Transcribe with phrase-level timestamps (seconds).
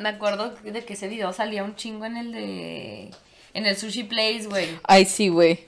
[0.00, 3.10] me acuerdo de que ese video salía un chingo en el de.
[3.54, 4.68] En el Sushi Place, güey.
[4.84, 5.66] Ay, sí, güey.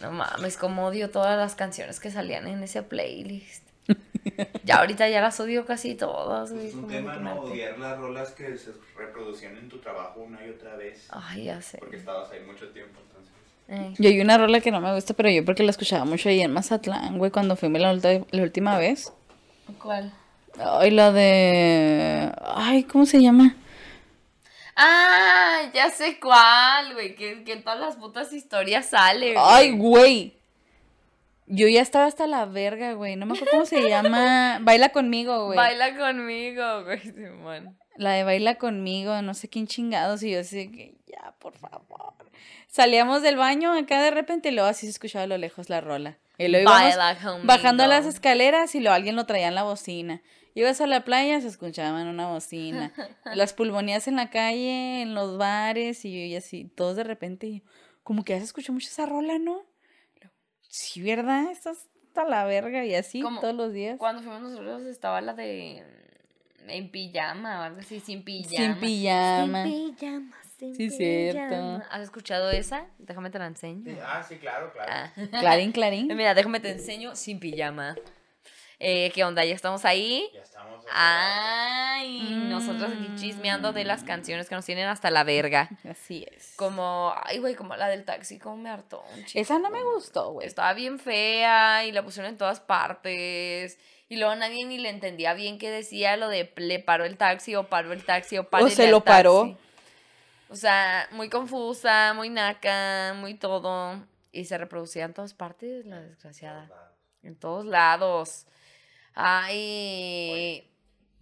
[0.00, 3.62] No mames, como odio todas las canciones que salían en ese playlist.
[4.64, 6.68] ya ahorita ya las odio casi todas, güey.
[6.68, 7.42] Es un tema, ¿no?
[7.42, 11.06] Odiar las rolas que se reproducían en tu trabajo una y otra vez.
[11.10, 11.78] Ay, ya sé.
[11.78, 13.34] Porque estabas ahí mucho tiempo, entonces.
[13.68, 13.94] Ey.
[13.98, 16.40] Yo hay una rola que no me gusta, pero yo porque la escuchaba mucho ahí
[16.40, 19.12] en Mazatlán, güey, cuando fuimos la, la última vez.
[19.78, 20.12] ¿Cuál?
[20.58, 22.32] Ay, la de...
[22.54, 23.56] Ay, ¿cómo se llama?
[24.76, 27.14] Ah, ya sé cuál, güey.
[27.14, 29.34] Que, que en todas las putas historias sale.
[29.34, 29.44] güey.
[29.46, 30.34] Ay, güey.
[31.46, 33.16] Yo ya estaba hasta la verga, güey.
[33.16, 34.58] No me acuerdo cómo se llama.
[34.62, 35.56] Baila conmigo, güey.
[35.56, 37.76] Baila conmigo, güey, Simón.
[37.96, 40.22] La de Baila conmigo, no sé quién chingados.
[40.22, 42.14] Y yo así que, ya, por favor.
[42.66, 45.80] Salíamos del baño acá de repente y luego así se escuchaba a lo lejos la
[45.80, 46.16] rola.
[46.38, 50.22] Y luego íbamos Baila bajando las escaleras y luego alguien lo traía en la bocina.
[50.54, 52.92] Ibas a la playa, se escuchaba en una bocina.
[53.34, 57.62] Las pulmonías en la calle, en los bares y, y así, todos de repente.
[58.04, 59.62] como que ya se escuchó mucho esa rola, ¿no?
[60.68, 61.50] Sí, ¿verdad?
[61.50, 63.96] Estás hasta la verga y así Como todos los días.
[63.98, 65.84] Cuando fuimos nosotros estaba la de.
[66.64, 68.56] mm, En pijama o algo así, sin pijama.
[68.56, 69.64] Sin pijama.
[69.64, 71.82] Sin pijama, sin Sí, cierto.
[71.90, 72.86] ¿Has escuchado esa?
[72.98, 73.96] Déjame te la enseño.
[74.04, 74.90] Ah, sí, claro, claro.
[74.92, 75.12] Ah.
[75.40, 76.06] Clarín, clarín.
[76.16, 77.96] Mira, déjame te enseño sin pijama.
[78.86, 79.42] Eh, ¿Qué onda?
[79.46, 80.28] ¿Ya estamos ahí?
[80.34, 80.84] Ya estamos.
[80.92, 82.50] Ay, Mm.
[82.50, 85.70] nosotros aquí chismeando de las canciones que nos tienen hasta la verga.
[85.90, 86.52] Así es.
[86.56, 89.42] Como, ay, güey, como la del taxi, como me hartó un chingo.
[89.42, 90.46] Esa no me gustó, güey.
[90.46, 93.78] Estaba bien fea y la pusieron en todas partes.
[94.10, 97.54] Y luego nadie ni le entendía bien qué decía lo de le paró el taxi
[97.54, 98.68] o paró el taxi o paró.
[98.68, 99.56] se lo paró.
[100.50, 104.04] O sea, muy confusa, muy naca, muy todo.
[104.30, 106.68] Y se reproducía en todas partes, la desgraciada.
[107.22, 108.46] En todos lados.
[109.14, 110.68] Ay.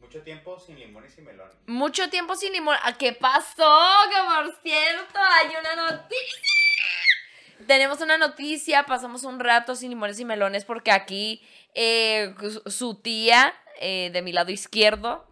[0.01, 1.55] Mucho tiempo sin limones y melones.
[1.67, 2.77] Mucho tiempo sin limón.
[2.83, 3.79] ¿A ¿Qué pasó?
[4.11, 7.67] Que por cierto, hay una noticia.
[7.67, 8.85] Tenemos una noticia.
[8.85, 11.42] Pasamos un rato sin limones y melones porque aquí
[11.75, 15.27] eh, su- su tía eh, de mi lado izquierdo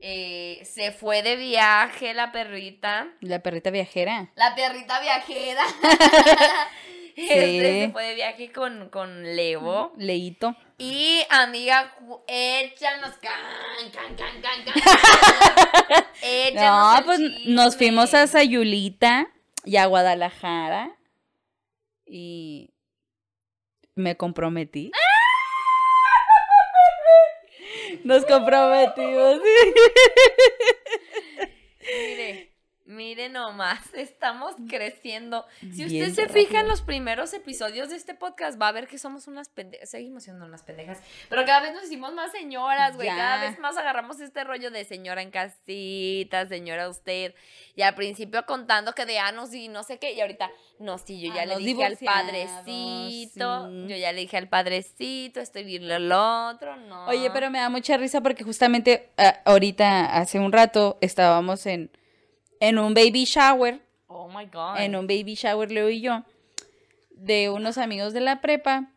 [0.00, 3.08] eh, se fue de viaje, la perrita.
[3.20, 4.30] La perrita viajera.
[4.36, 5.62] La perrita viajera.
[7.14, 9.92] Este, se fue de viaje con, con Levo.
[9.98, 10.56] Leito.
[10.84, 11.94] Y amiga,
[12.26, 14.74] échanos can, can, can, can, can.
[16.22, 17.54] Échanos No, pues chisme.
[17.54, 19.28] nos fuimos a Sayulita
[19.64, 20.98] y a Guadalajara.
[22.04, 22.74] Y
[23.94, 24.90] me comprometí.
[28.02, 29.40] Nos comprometimos.
[31.80, 32.51] Mire,
[32.84, 35.44] mire nomás, estamos creciendo.
[35.60, 36.68] Si usted se fija en rápido.
[36.68, 39.90] los primeros episodios de este podcast, va a ver que somos unas pendejas.
[39.90, 41.00] Seguimos siendo unas pendejas.
[41.28, 43.08] Pero cada vez nos hicimos más señoras, güey.
[43.08, 43.16] Ya.
[43.16, 47.34] Cada vez más agarramos este rollo de señora en casita, señora usted.
[47.74, 50.12] Y al principio contando que de anos y no sé qué.
[50.12, 53.68] Y ahorita, no, sí, yo ya A le dije al padrecito.
[53.68, 53.86] sí.
[53.88, 57.06] Yo ya le dije al padrecito, estoy viendo el otro, no.
[57.06, 61.90] Oye, pero me da mucha risa porque justamente ah, ahorita, hace un rato, estábamos en,
[62.62, 63.80] en un baby shower.
[64.06, 64.78] Oh my God.
[64.78, 66.22] en un baby shower, Leo y yo,
[67.10, 68.92] de unos amigos de la prepa.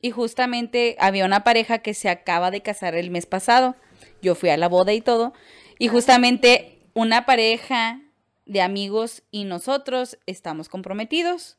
[0.00, 3.74] Y justamente había una pareja que se acaba de casar el mes pasado.
[4.22, 5.32] Yo fui a la boda y todo.
[5.78, 8.00] Y justamente una pareja
[8.46, 11.58] de amigos y nosotros estamos comprometidos.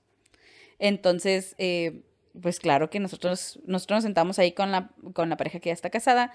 [0.80, 2.02] Entonces, eh,
[2.42, 5.74] pues claro que nosotros, nosotros nos sentamos ahí con la, con la pareja que ya
[5.74, 6.34] está casada.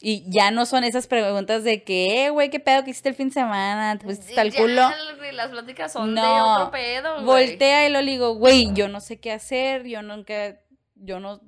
[0.00, 3.14] Y ya no son esas preguntas de que, eh, güey, ¿qué pedo que hiciste el
[3.16, 3.98] fin de semana?
[3.98, 4.90] ¿Te pusiste hasta el culo?
[5.32, 7.24] Las pláticas son de No, otro pedo, güey.
[7.24, 10.60] Voltea y lo digo, güey, yo no sé qué hacer, yo nunca,
[10.94, 11.40] yo no,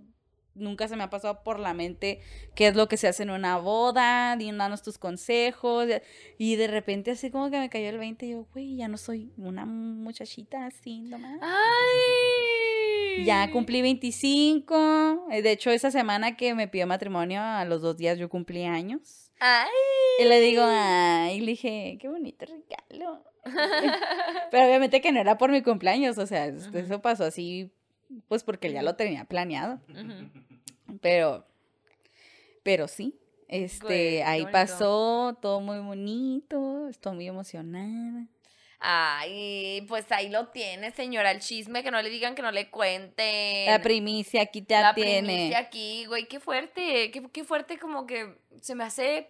[0.54, 2.20] nunca se me ha pasado por la mente
[2.54, 5.86] qué es lo que se hace en una boda, danos tus consejos,
[6.36, 8.96] y de repente así como que me cayó el 20 y yo, güey, ya no
[8.96, 11.38] soy una muchachita así nomás.
[11.40, 12.79] Ay.
[13.24, 17.96] Ya cumplí 25, eh, de hecho esa semana que me pidió matrimonio, a los dos
[17.96, 19.30] días yo cumplí años.
[19.40, 19.68] Ay.
[20.20, 23.24] Y le digo, ay, le dije, qué bonito regalo.
[24.50, 27.70] Pero obviamente que no era por mi cumpleaños, o sea, es- eso pasó así,
[28.28, 29.80] pues porque ya lo tenía planeado.
[31.00, 31.46] Pero,
[32.62, 33.18] pero sí,
[33.48, 34.52] este, Güey, ahí bonito.
[34.52, 38.26] pasó, todo muy bonito, estoy muy emocionada.
[38.80, 42.70] Ay, pues ahí lo tiene, señora, el chisme, que no le digan que no le
[42.70, 43.66] cuenten.
[43.66, 45.26] La primicia aquí te La tiene.
[45.28, 49.28] primicia aquí, güey, qué fuerte, qué, qué fuerte como que se me hace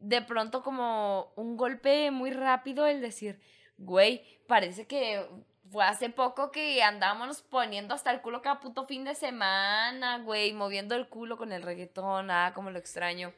[0.00, 3.38] de pronto como un golpe muy rápido el decir,
[3.76, 5.22] güey, parece que
[5.70, 10.54] fue hace poco que andábamos poniendo hasta el culo cada puto fin de semana, güey,
[10.54, 13.34] moviendo el culo con el reggaetón, ah, como lo extraño.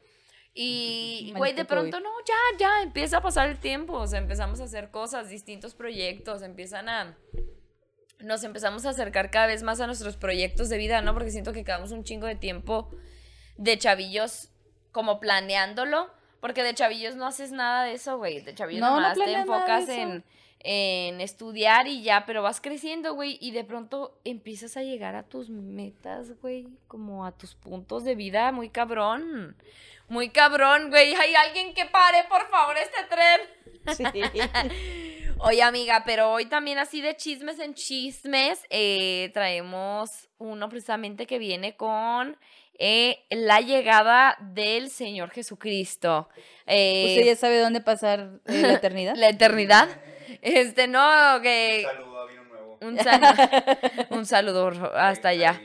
[0.53, 1.67] Y, güey, de COVID.
[1.67, 3.93] pronto, no, ya, ya, empieza a pasar el tiempo.
[3.93, 7.17] O sea, empezamos a hacer cosas, distintos proyectos, empiezan a.
[8.19, 11.13] Nos empezamos a acercar cada vez más a nuestros proyectos de vida, ¿no?
[11.13, 12.89] Porque siento que quedamos un chingo de tiempo
[13.57, 14.49] de chavillos
[14.91, 16.09] como planeándolo.
[16.41, 18.41] Porque de chavillos no haces nada de eso, güey.
[18.41, 20.23] De chavillos No, te enfocas en,
[20.59, 25.23] en estudiar y ya, pero vas creciendo, güey, y de pronto empiezas a llegar a
[25.23, 29.55] tus metas, güey, como a tus puntos de vida, muy cabrón.
[30.11, 31.13] Muy cabrón, güey.
[31.15, 33.41] Hay alguien que pare, por favor, este tren.
[33.95, 35.33] Sí.
[35.39, 41.39] Oye, amiga, pero hoy también así de chismes en chismes, eh, traemos uno precisamente que
[41.39, 42.37] viene con
[42.77, 46.27] eh, la llegada del Señor Jesucristo.
[46.67, 49.15] Eh, ¿Usted ya sabe dónde pasar eh, la eternidad?
[49.15, 49.87] la eternidad.
[50.41, 51.83] Este, no, que...
[51.89, 52.77] Saludo a Vino Nuevo.
[52.81, 53.79] Un, sal-
[54.09, 55.59] un saludo hasta allá.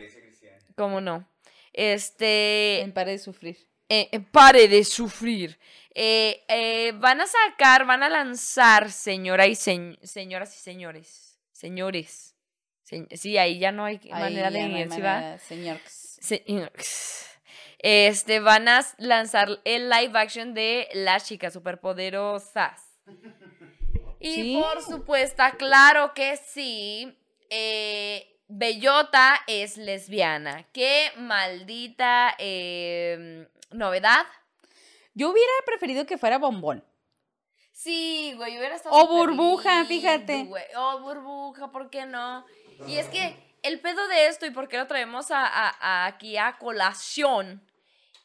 [0.77, 1.29] ¿Cómo no?
[1.73, 2.81] Este...
[2.83, 3.66] En pare de sufrir.
[3.89, 5.59] Eh, eh, pare de sufrir.
[5.95, 11.39] Eh, eh, van a sacar, van a lanzar, señora y señ- señoras y señores.
[11.53, 12.35] Señores.
[12.83, 15.15] Se- sí, ahí ya no hay Ahí manera de no ir, ¿sí va?
[15.15, 15.81] manera, señor.
[15.87, 16.45] Se-
[17.79, 22.83] Este, van a lanzar el live action de Las chicas superpoderosas.
[24.19, 24.61] Y Sí.
[24.61, 27.17] por supuesto, claro que sí.
[27.49, 30.65] eh, Bellota es lesbiana.
[30.73, 34.25] Qué maldita eh, novedad.
[35.15, 36.85] Yo hubiera preferido que fuera bombón.
[37.73, 40.45] Sí, güey, hubiera estado O burbuja, lindo, fíjate.
[40.45, 40.65] güey.
[40.77, 42.45] O burbuja, ¿por qué no?
[42.87, 46.07] Y es que el pedo de esto y por qué lo traemos a, a- a-
[46.07, 47.63] aquí a colación.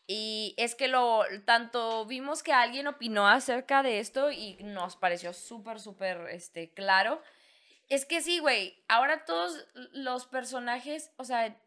[0.07, 5.33] Y es que lo tanto vimos que alguien opinó acerca de esto y nos pareció
[5.33, 7.21] súper, súper este, claro.
[7.91, 8.81] Es que sí, güey.
[8.87, 11.61] Ahora todos los personajes, o sea,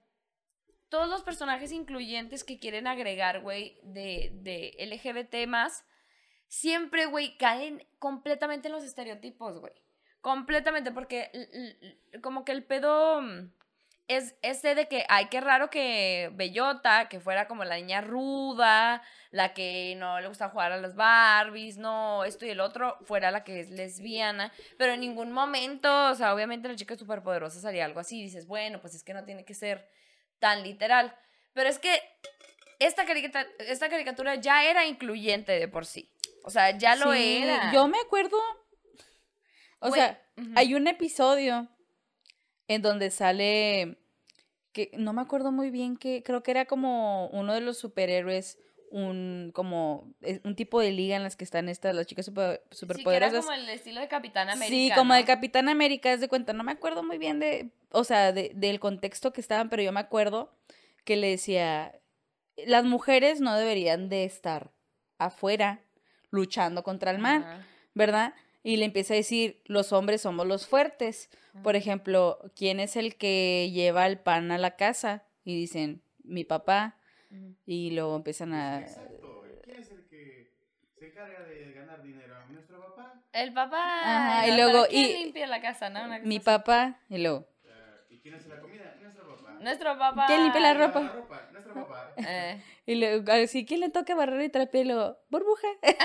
[0.89, 5.85] todos los personajes incluyentes que quieren agregar, güey, de, de LGBT más,
[6.49, 9.75] siempre, güey, caen completamente en los estereotipos, güey.
[10.23, 11.31] Completamente, porque
[12.23, 13.53] como que el pedo mm,
[14.09, 19.03] es este de que, ay, qué raro que Bellota, que fuera como la niña ruda,
[19.31, 23.31] la que no le gusta jugar a las Barbies, no, esto y el otro, fuera
[23.31, 27.85] la que es lesbiana, pero en ningún momento, o sea, obviamente la chica superpoderosa salía
[27.85, 29.89] algo así, dices, bueno, pues es que no tiene que ser
[30.39, 31.17] tan literal,
[31.55, 32.01] pero es que
[32.79, 36.13] esta, caricatura, esta caricatura ya era incluyente de por sí,
[36.45, 37.73] o sea, ya lo Sí, era.
[37.73, 38.37] Yo me acuerdo.
[39.81, 40.23] O sea,
[40.57, 41.69] hay un episodio
[42.69, 43.99] en donde sale.
[44.73, 46.23] que no me acuerdo muy bien que.
[46.23, 48.59] Creo que era como uno de los superhéroes.
[48.91, 52.61] Un como eh, un tipo de liga en las que están estas las chicas super,
[52.71, 53.45] Sí, que era superpoderosas.
[53.45, 54.69] como el estilo de Capitán América.
[54.69, 55.19] Sí, como ¿no?
[55.19, 58.53] el Capitán América, es de cuenta, no me acuerdo muy bien de, o sea, de-
[58.55, 60.55] del contexto que estaban, pero yo me acuerdo
[61.05, 61.99] que le decía,
[62.67, 64.71] las mujeres no deberían de estar
[65.19, 65.81] afuera
[66.31, 67.67] luchando contra el mal, Ajá.
[67.95, 68.35] ¿verdad?
[68.65, 71.29] Y le empieza a decir, los hombres somos los fuertes.
[71.63, 75.23] Por ejemplo, ¿quién es el que lleva el pan a la casa?
[75.45, 76.99] Y dicen, mi papá.
[77.67, 78.81] Y luego empiezan a...
[78.81, 79.45] Exacto.
[79.63, 80.51] ¿Quién es el que
[80.99, 82.35] se encarga de ganar dinero?
[82.51, 83.23] ¿Nuestro papá?
[83.33, 83.83] El papá.
[84.03, 86.03] Ajá, y luego, ¿quién y- limpia la casa, no?
[86.05, 86.45] Una Mi así.
[86.45, 87.01] papá.
[87.11, 87.47] Y luego,
[88.09, 88.94] ¿Y quién hace la comida?
[89.65, 90.15] Nuestro papá.
[90.15, 90.27] Nuestro papá.
[90.29, 91.01] ¿Quién limpia la ¿Quién lava ropa?
[91.01, 91.49] la ropa?
[91.53, 92.13] Nuestro papá.
[92.19, 94.85] Eh, Y luego, así, ¿quién le toca barrer y trapear?
[94.85, 95.67] Y luego, burbuja.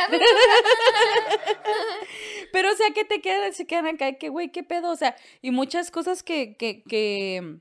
[2.52, 5.16] Pero, o sea, que te quedan, se quedan acá, que güey, qué pedo, o sea,
[5.42, 7.58] y muchas cosas que, que, que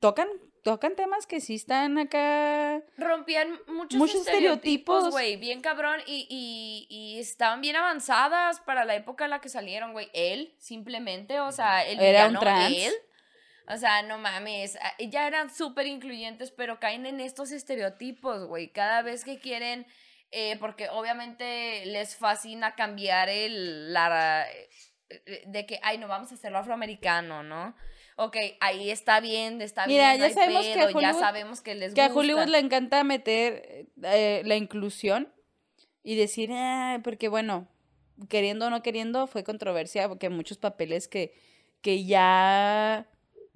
[0.00, 0.28] tocan,
[0.62, 2.82] tocan temas que sí están acá.
[2.96, 8.94] rompían muchos, Muchos estereotipos, güey, bien cabrón, y, y, y estaban bien avanzadas para la
[8.94, 10.08] época en la que salieron, güey.
[10.14, 12.74] Él, simplemente, o sea, el Era un trans.
[12.74, 12.92] él.
[13.68, 18.68] O sea, no mames, ah, ya eran súper incluyentes, pero caen en estos estereotipos, güey.
[18.72, 19.86] Cada vez que quieren,
[20.30, 26.34] eh, porque obviamente les fascina cambiar el, la, eh, de que, ay, no, vamos a
[26.36, 27.74] hacerlo afroamericano, ¿no?
[28.18, 31.60] Ok, ahí está bien, está Mira, bien, ya no sabemos que pedo, ya Hollywood- sabemos
[31.60, 32.08] que les Que a.
[32.08, 35.32] Hollywood le encanta meter eh, la inclusión
[36.02, 37.68] y decir, ah, porque bueno,
[38.30, 41.34] queriendo o no queriendo, fue controversia, porque muchos papeles que,
[41.82, 43.06] que ya,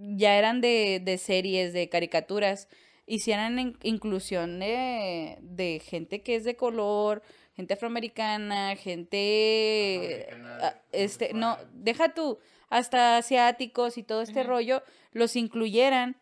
[0.02, 2.69] ya eran de, de series, de caricaturas,
[3.07, 7.23] hicieran in- inclusión de, de gente que es de color,
[7.54, 11.83] gente afroamericana, gente, Afroamericana, ah, este, no, homosexual.
[11.85, 12.38] deja tú,
[12.69, 16.16] hasta asiáticos y todo este rollo, los incluyeran,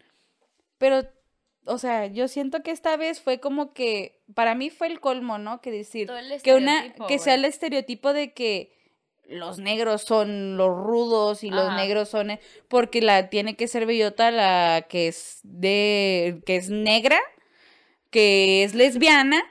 [0.78, 1.02] pero,
[1.66, 5.38] o sea, yo siento que esta vez fue como que, para mí fue el colmo,
[5.38, 5.60] ¿no?
[5.60, 8.72] Que decir, Todo el que una, que sea el estereotipo de que
[9.28, 13.84] los negros son los rudos y los negros son, e- porque la tiene que ser
[13.86, 17.18] bellota la que es de, que es negra,
[18.10, 19.42] que es lesbiana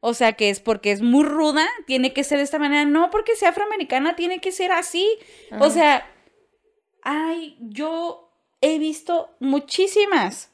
[0.00, 2.84] O sea, que es porque es muy ruda, tiene que ser de esta manera.
[2.84, 5.08] No porque sea afroamericana, tiene que ser así.
[5.60, 6.04] O sea,
[7.02, 8.30] ay, yo
[8.60, 10.50] he visto muchísimas,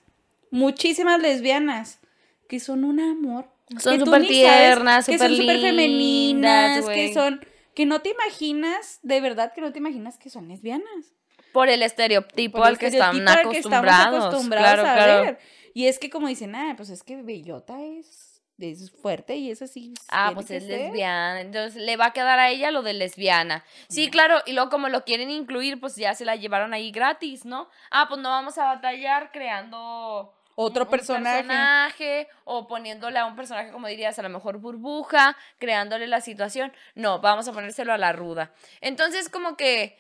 [0.51, 2.01] muchísimas lesbianas
[2.49, 3.47] que son un amor.
[3.79, 7.41] Son súper tiernas, que súper son súper lindas, femeninas, que son,
[7.79, 11.15] que no te imaginas, de verdad que no te imaginas que son lesbianas.
[11.53, 14.83] Por el estereotipo Por el al que están estereotipo al que estamos acostumbrados.
[14.83, 15.23] claro, a claro.
[15.23, 15.39] ver.
[15.75, 19.63] Y es que como dicen, ah, pues es que Bellota es, es fuerte y es
[19.63, 19.95] así.
[20.09, 20.81] Ah, tiene pues es ser.
[20.81, 21.41] lesbiana.
[21.41, 23.65] Entonces le va a quedar a ella lo de lesbiana.
[23.89, 24.43] Sí, claro.
[24.45, 27.69] Y luego como lo quieren incluir, pues ya se la llevaron ahí gratis, ¿no?
[27.93, 31.37] Ah, pues no vamos a batallar creando Otro un personaje.
[31.37, 36.73] personaje, o poniéndole a un personaje, como dirías, a lo mejor burbuja, creándole la situación.
[36.97, 38.53] No, vamos a ponérselo a la ruda.
[38.81, 39.97] Entonces, como que,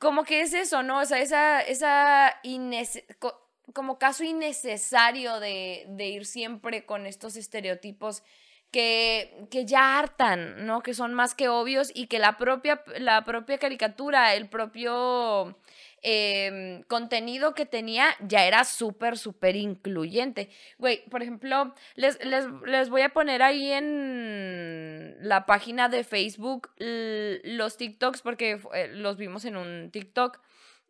[0.00, 0.98] como que es eso, ¿no?
[0.98, 2.34] O sea, esa, esa
[3.72, 8.24] como caso innecesario de, de ir siempre con estos estereotipos
[8.72, 10.82] que, que ya hartan, ¿no?
[10.82, 15.56] Que son más que obvios y que la propia, la propia caricatura, el propio
[16.02, 20.50] em, contenido que tenía ya era súper, súper incluyente.
[20.78, 26.70] Güey, por ejemplo, les, les, les voy a poner ahí en la página de Facebook
[26.78, 30.40] los TikToks porque eh, los vimos en un TikTok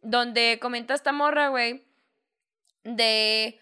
[0.03, 1.85] donde comenta esta morra, güey,
[2.85, 3.59] de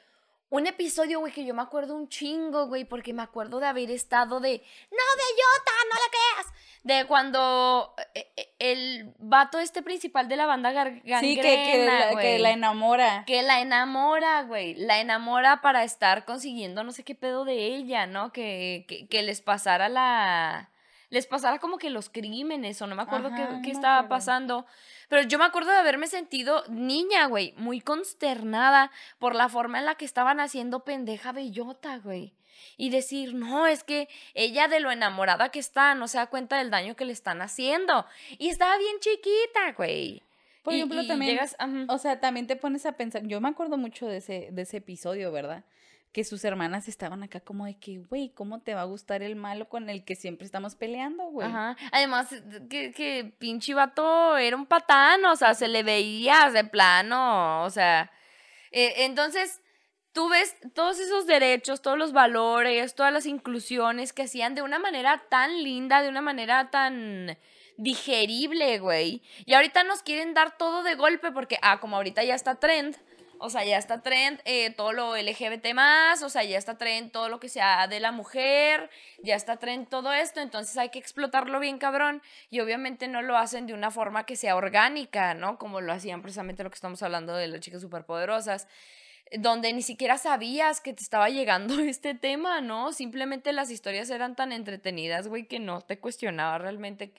[0.48, 3.90] un episodio, güey, que yo me acuerdo un chingo, güey, porque me acuerdo de haber
[3.90, 4.58] estado de,
[4.90, 10.46] no, bellota, no la creas, de cuando eh, eh, el vato este principal de la
[10.46, 13.24] banda gar- gangrena, Sí, que, que, la, que la enamora.
[13.26, 18.06] que la enamora, güey, la enamora para estar consiguiendo no sé qué pedo de ella,
[18.06, 18.32] ¿no?
[18.32, 20.70] Que, que, que les pasara la...
[21.08, 24.08] Les pasara como que los crímenes, o no me acuerdo Ajá, qué, qué estaba acuerdo.
[24.08, 24.66] pasando.
[25.08, 29.86] Pero yo me acuerdo de haberme sentido niña, güey, muy consternada por la forma en
[29.86, 32.32] la que estaban haciendo pendeja bellota, güey.
[32.78, 36.58] Y decir, no, es que ella de lo enamorada que está no se da cuenta
[36.58, 38.06] del daño que le están haciendo.
[38.38, 40.22] Y estaba bien chiquita, güey.
[40.62, 41.56] Por ejemplo, y también, llegas-
[41.88, 44.78] o sea, también te pones a pensar, yo me acuerdo mucho de ese, de ese
[44.78, 45.62] episodio, ¿verdad?
[46.12, 49.36] Que sus hermanas estaban acá como de que, güey, ¿cómo te va a gustar el
[49.36, 51.46] malo con el que siempre estamos peleando, güey?
[51.46, 51.76] Ajá.
[51.92, 52.28] Además,
[52.70, 57.70] que, que pinche vato era un patán, o sea, se le veía de plano, o
[57.70, 58.10] sea.
[58.70, 59.60] eh, entonces,
[60.12, 64.78] tú ves todos esos derechos, todos los valores, todas las inclusiones que hacían de una
[64.78, 67.36] manera tan linda, de una manera tan
[67.76, 69.22] digerible, güey.
[69.44, 72.96] Y ahorita nos quieren dar todo de golpe porque, ah, como ahorita ya está trend.
[73.38, 77.12] O sea, ya está trend eh, todo lo LGBT más, o sea, ya está trend
[77.12, 78.90] todo lo que sea de la mujer,
[79.22, 83.36] ya está trend todo esto, entonces hay que explotarlo bien cabrón y obviamente no lo
[83.36, 85.58] hacen de una forma que sea orgánica, ¿no?
[85.58, 88.68] Como lo hacían precisamente lo que estamos hablando de las chicas superpoderosas,
[89.32, 92.92] donde ni siquiera sabías que te estaba llegando este tema, ¿no?
[92.92, 97.12] Simplemente las historias eran tan entretenidas, güey, que no te cuestionaba realmente.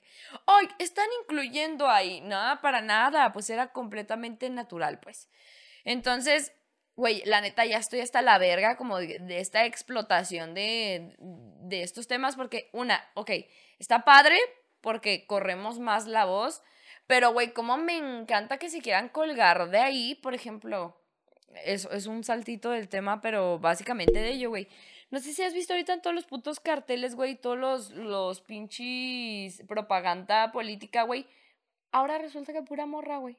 [0.46, 2.20] ¡Ay, están incluyendo ahí!
[2.22, 5.28] Nada, para nada, pues era completamente natural, pues.
[5.84, 6.52] Entonces,
[6.96, 12.08] güey, la neta ya estoy hasta la verga como de, esta explotación de, de estos
[12.08, 13.30] temas porque, una, ok,
[13.78, 14.38] está padre
[14.80, 16.62] porque corremos más la voz,
[17.08, 21.00] pero, güey, como me encanta que se quieran colgar de ahí, por ejemplo,
[21.64, 24.68] es, es un saltito del tema, pero básicamente de ello, güey.
[25.10, 28.42] No sé si has visto ahorita en todos los putos carteles, güey, todos los, los
[28.42, 31.26] pinches propaganda política, güey.
[31.92, 33.38] Ahora resulta que pura morra, güey.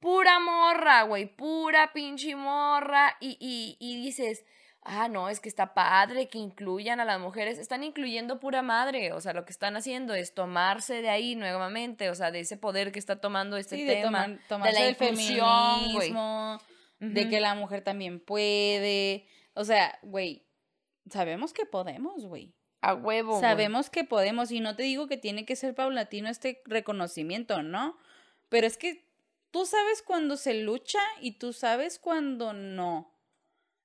[0.00, 1.26] Pura morra, güey.
[1.26, 3.16] Pura pinche morra.
[3.20, 4.44] Y, y, y dices,
[4.82, 7.58] ah, no, es que está padre que incluyan a las mujeres.
[7.58, 9.12] Están incluyendo pura madre.
[9.12, 12.10] O sea, lo que están haciendo es tomarse de ahí nuevamente.
[12.10, 14.24] O sea, de ese poder que está tomando este Sí, de tema.
[14.24, 14.96] tomar, tomarse la del
[17.00, 19.26] de que la mujer también puede.
[19.54, 20.46] O sea, güey,
[21.10, 22.54] sabemos que podemos, güey.
[22.82, 23.40] A huevo.
[23.40, 27.96] Sabemos que podemos y no te digo que tiene que ser paulatino este reconocimiento, ¿no?
[28.48, 29.09] Pero es que
[29.50, 33.12] tú sabes cuando se lucha y tú sabes cuando no.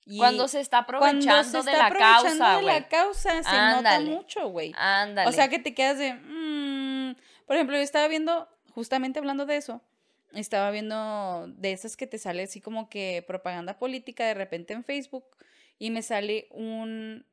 [0.08, 2.76] Y Cuando se está cuando aprovechando se está de la aprovechando causa, de güey.
[2.80, 4.06] la causa se Ándale.
[4.06, 4.72] nota mucho, güey.
[4.78, 5.28] Ándale.
[5.28, 6.14] O sea que te quedas de.
[6.14, 7.16] mm.
[7.48, 9.82] Por ejemplo, yo estaba viendo, justamente hablando de eso,
[10.34, 14.84] estaba viendo de esas que te sale así como que propaganda política de repente en
[14.84, 15.26] Facebook
[15.80, 17.26] y me sale un,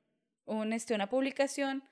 [0.46, 1.84] un este, una publicación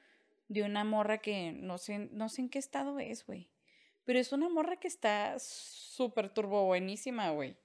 [0.49, 3.49] de una morra que no sé, no sé en qué estado es, güey.
[4.05, 7.57] Pero es una morra que está súper turbo buenísima, güey.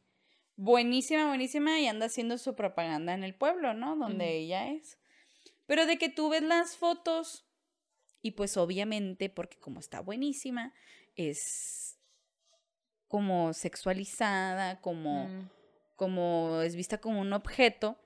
[0.58, 3.96] Buenísima, buenísima y anda haciendo su propaganda en el pueblo, ¿no?
[3.96, 4.98] Donde ella es.
[5.66, 7.46] Pero de que tú ves las fotos
[8.22, 10.74] y pues obviamente, porque como está buenísima,
[11.16, 11.98] es
[13.08, 15.50] como sexualizada, como, Mm,
[15.96, 17.98] como es vista como un objeto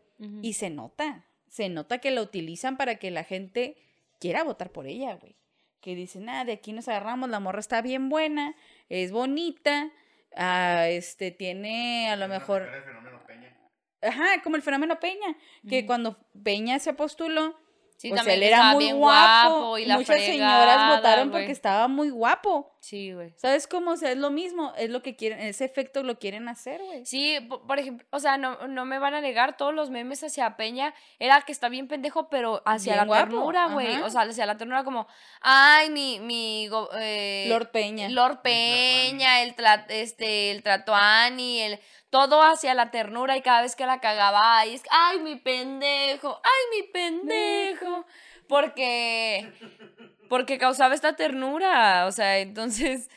[0.41, 1.25] y se nota.
[1.47, 3.75] se nota que la utilizan para que la gente
[4.19, 5.35] quiera votar por ella, güey.
[5.81, 8.55] Que dicen, ah, de aquí nos agarramos, la morra está bien buena,
[8.89, 9.91] es bonita,
[10.35, 12.63] ah, este, tiene a lo mejor...
[12.63, 13.57] El fenómeno Peña.
[14.01, 17.57] Ajá, como el fenómeno Peña, que cuando Peña se postuló,
[17.99, 19.77] Sí, o sea, él era muy bien guapo.
[19.77, 20.31] y la Muchas fregada,
[20.63, 22.71] señoras votaron porque estaba muy guapo.
[22.79, 23.33] Sí, güey.
[23.35, 23.91] ¿Sabes cómo?
[23.91, 27.05] O sea, es lo mismo, es lo que quieren, ese efecto lo quieren hacer, güey.
[27.05, 30.23] Sí, po- por ejemplo, o sea, no, no me van a negar, todos los memes
[30.23, 33.97] hacia Peña era que está bien pendejo, pero hacia Bien la guapo, ternura, güey.
[33.97, 35.05] O sea, hacia la ternura como,
[35.41, 36.69] ay, mi, mi,
[37.01, 38.07] eh, Lord Peña.
[38.07, 41.79] Lord Peña, el, tra- este, el Tratuani, el,
[42.09, 46.41] todo hacia la ternura y cada vez que la cagaba, ay, es, ay, mi pendejo,
[46.43, 48.05] ay, mi pendejo,
[48.47, 49.51] porque,
[50.27, 53.09] porque causaba esta ternura, o sea, entonces,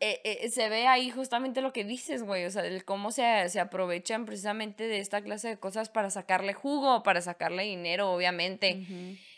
[0.00, 3.48] eh, eh, se ve ahí justamente lo que dices, güey, o sea, el cómo se,
[3.48, 8.84] se aprovechan precisamente de esta clase de cosas para sacarle jugo, para sacarle dinero, obviamente.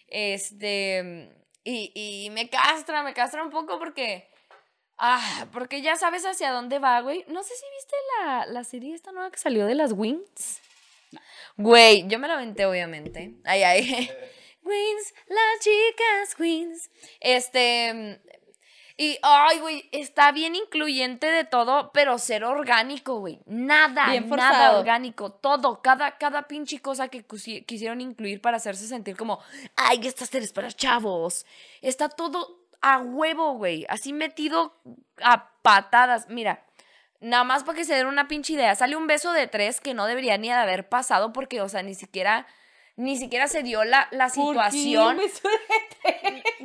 [0.09, 1.31] Este,
[1.63, 4.29] y, y me castra, me castra un poco porque,
[4.99, 7.25] ah, porque ya sabes hacia dónde va, güey.
[7.29, 10.61] No sé si viste la, la serie esta nueva que salió de las Wings.
[11.57, 13.35] Güey, yo me la aventé, obviamente.
[13.45, 14.11] Ay, ay.
[14.63, 16.91] Wings, las chicas Wings.
[17.21, 18.21] Este,
[19.01, 23.39] y, ay, güey, está bien incluyente de todo, pero ser orgánico, güey.
[23.47, 25.31] Nada, Bien nada orgánico.
[25.31, 27.25] Todo, cada, cada pinche cosa que
[27.65, 29.39] quisieron incluir para hacerse sentir como,
[29.77, 31.47] ay, esta serie es para chavos.
[31.81, 33.87] Está todo a huevo, güey.
[33.89, 34.75] Así metido
[35.23, 36.29] a patadas.
[36.29, 36.65] Mira,
[37.21, 38.75] nada más para que se den una pinche idea.
[38.75, 41.83] Sale un beso de tres que no debería ni de haber pasado porque, o sea,
[41.83, 42.47] ni siquiera...
[43.01, 45.21] Ni siquiera se dio la, la ¿Por qué situación.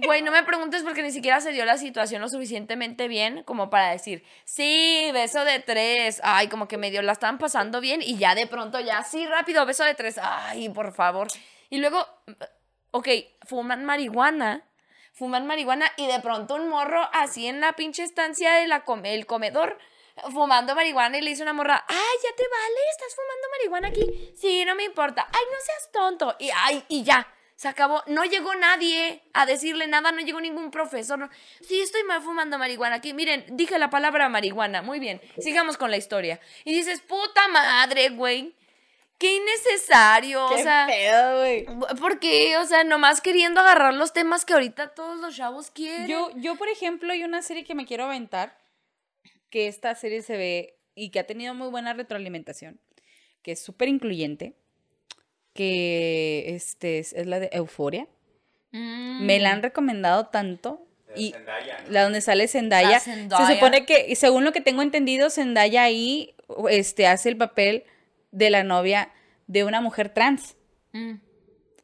[0.03, 3.69] Güey, no me preguntes porque ni siquiera se dio la situación lo suficientemente bien como
[3.69, 6.19] para decir, sí, beso de tres.
[6.23, 9.63] Ay, como que medio la estaban pasando bien y ya de pronto ya, sí, rápido,
[9.67, 10.19] beso de tres.
[10.19, 11.27] Ay, por favor.
[11.69, 12.03] Y luego,
[12.89, 13.09] ok,
[13.45, 14.63] fuman marihuana.
[15.13, 18.73] Fuman marihuana y de pronto un morro así en la pinche estancia del
[19.05, 19.77] el comedor
[20.31, 24.33] fumando marihuana y le dice una morra, ay, ya te vale, estás fumando marihuana aquí.
[24.35, 25.27] Sí, no me importa.
[25.31, 26.35] Ay, no seas tonto.
[26.39, 27.27] Y ay, y ya.
[27.55, 28.03] Se acabó.
[28.07, 31.29] No llegó nadie a decirle nada, no llegó ningún profesor.
[31.61, 33.13] Sí, estoy mal fumando marihuana aquí.
[33.13, 34.81] Miren, dije la palabra marihuana.
[34.81, 35.21] Muy bien.
[35.39, 36.39] Sigamos con la historia.
[36.65, 38.55] Y dices, puta madre, güey.
[39.23, 40.45] Qué innecesario.
[40.47, 41.65] o Qué sea, pedo, güey.
[41.97, 42.57] ¿por qué?
[42.57, 46.07] O sea, nomás queriendo agarrar los temas que ahorita todos los chavos quieren.
[46.07, 48.57] Yo, yo, por ejemplo, hay una serie que me quiero aventar,
[49.49, 52.81] que esta serie se ve y que ha tenido muy buena retroalimentación,
[53.43, 54.55] que es súper incluyente,
[55.53, 58.09] que este es, es la de Euforia.
[58.71, 59.25] Mm.
[59.25, 60.85] Me la han recomendado tanto.
[61.07, 61.91] De Y Zendaya, ¿no?
[61.91, 62.99] la donde sale Zendaya.
[62.99, 63.47] Zendaya.
[63.47, 66.35] Se supone que, según lo que tengo entendido, Zendaya ahí
[66.69, 67.85] este, hace el papel
[68.33, 69.09] de la novia
[69.47, 70.57] de una mujer trans.
[70.91, 71.13] Mm.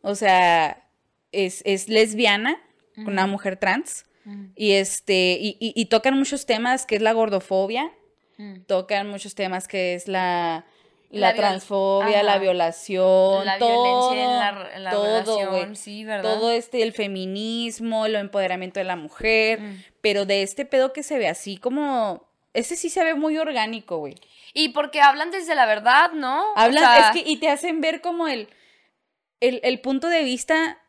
[0.02, 0.88] O sea,
[1.32, 2.58] es, es lesbiana,
[2.98, 4.06] una mujer trans.
[4.26, 4.46] Mm.
[4.56, 7.90] Y este, y, y- y tocan muchos temas que es la gordofobia,
[8.38, 8.62] Mm.
[8.68, 10.66] tocan muchos temas que es la,
[11.12, 16.24] La transfobia, la violación, La todo, violencia en la, en la todo, relación, sí, ¿verdad?
[16.36, 19.84] Todo este, el feminismo, el empoderamiento de la mujer, Mm.
[20.02, 23.98] pero de este pedo que se ve así como, ese sí se ve muy orgánico,
[23.98, 24.16] güey.
[24.54, 26.52] Y porque hablan desde la verdad, ¿no?
[26.54, 28.50] O Hablan, sea, es que, y te hacen ver como el,
[29.40, 30.80] el, el punto de vista,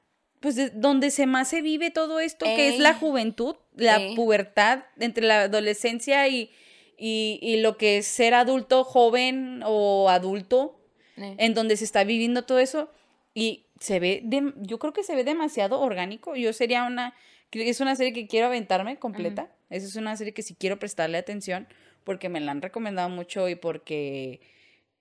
[0.40, 4.16] pues, de donde se más se vive todo esto, que es la juventud, la Ey.
[4.16, 6.50] pubertad, entre la adolescencia y,
[6.96, 10.76] y, y lo que es ser adulto, joven o adulto,
[11.16, 12.90] en donde se está viviendo todo eso,
[13.34, 14.22] y se ve,
[14.56, 17.14] yo creo que se ve demasiado orgánico, yo sería una,
[17.52, 21.18] es una serie que quiero aventarme completa, esa es una serie que sí quiero prestarle
[21.18, 21.68] atención,
[22.04, 24.40] porque me la han recomendado mucho y porque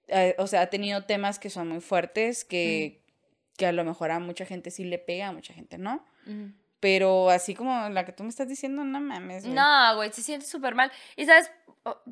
[0.10, 3.02] eh, o sea, ha tenido temas que son muy fuertes, que,
[3.58, 6.06] que a lo mejor a mucha gente sí le pega, a mucha gente no.
[6.26, 6.52] ujú.
[6.80, 9.44] Pero así como la que tú me estás diciendo, no mames.
[9.44, 9.54] güey.
[9.54, 10.90] No, güey, se siente súper mal.
[11.18, 11.52] Y sabes,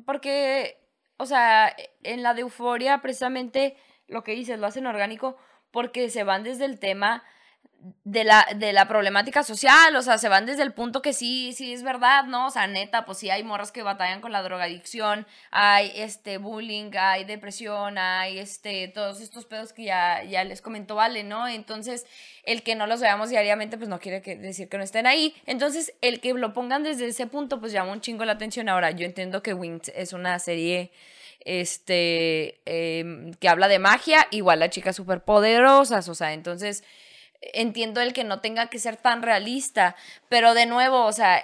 [0.04, 0.76] porque,
[1.16, 3.76] o sea, en la de euforia, precisamente
[4.08, 5.38] lo que dices, lo hacen orgánico
[5.70, 7.24] porque se van desde el tema
[8.04, 11.52] de la, de la problemática social, o sea, se van desde el punto que sí,
[11.52, 12.46] sí es verdad, ¿no?
[12.48, 16.90] O sea, neta, pues sí hay morras que batallan con la drogadicción, hay este bullying,
[16.98, 21.46] hay depresión, hay este todos estos pedos que ya, ya les comentó Vale, ¿no?
[21.46, 22.04] Entonces,
[22.42, 25.34] el que no los veamos diariamente, pues no quiere que- decir que no estén ahí.
[25.46, 28.68] Entonces, el que lo pongan desde ese punto, pues llama un chingo la atención.
[28.68, 30.90] Ahora, yo entiendo que Wings es una serie
[31.44, 36.82] este em, que habla de magia, igual a chicas superpoderosas, o sea, entonces
[37.40, 39.96] entiendo el que no tenga que ser tan realista,
[40.28, 41.42] pero de nuevo, o sea,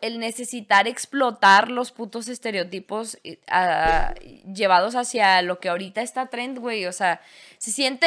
[0.00, 4.14] el, necesitar explotar los putos estereotipos eh, ah,
[4.52, 7.20] llevados hacia lo que ahorita está trend, güey, o sea,
[7.58, 8.06] se siente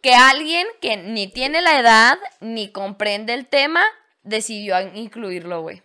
[0.00, 3.84] que alguien que ni tiene la edad ni comprende el tema
[4.22, 5.82] decidió incluirlo, güey.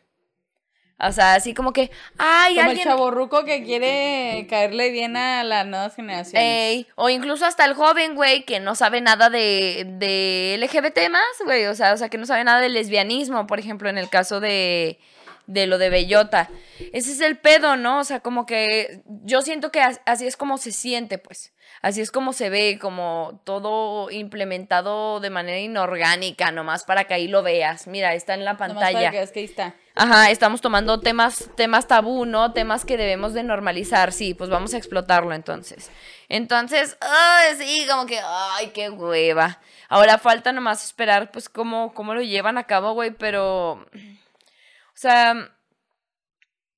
[1.08, 2.88] O sea, así como que, ay, Como alguien...
[2.88, 6.42] el chaborruco que quiere caerle bien a las nuevas generaciones.
[6.48, 11.24] Ey, o incluso hasta el joven, güey, que no sabe nada de, de LGBT más,
[11.46, 11.66] güey.
[11.66, 14.39] O sea, o sea, que no sabe nada de lesbianismo, por ejemplo, en el caso
[14.39, 15.00] de,
[15.48, 16.50] de lo de Bellota.
[16.92, 18.00] Ese es el pedo, ¿no?
[18.00, 21.54] O sea, como que yo siento que as- así es como se siente, pues.
[21.82, 27.28] Así es como se ve, como todo implementado de manera inorgánica, nomás para que ahí
[27.28, 27.88] lo veas.
[27.88, 29.12] Mira, está en la Nomás para pantalla.
[29.12, 29.76] que veas que ahí está.
[29.96, 32.52] Ajá, estamos tomando temas, temas tabú, ¿no?
[32.52, 35.92] Temas que debemos de normalizar, sí, pues vamos a explotarlo entonces.
[36.30, 39.60] Entonces, ay, sí, como que, ay, qué hueva.
[39.90, 45.52] Ahora falta nomás esperar, pues, cómo, cómo lo llevan a cabo, güey, pero, o sea,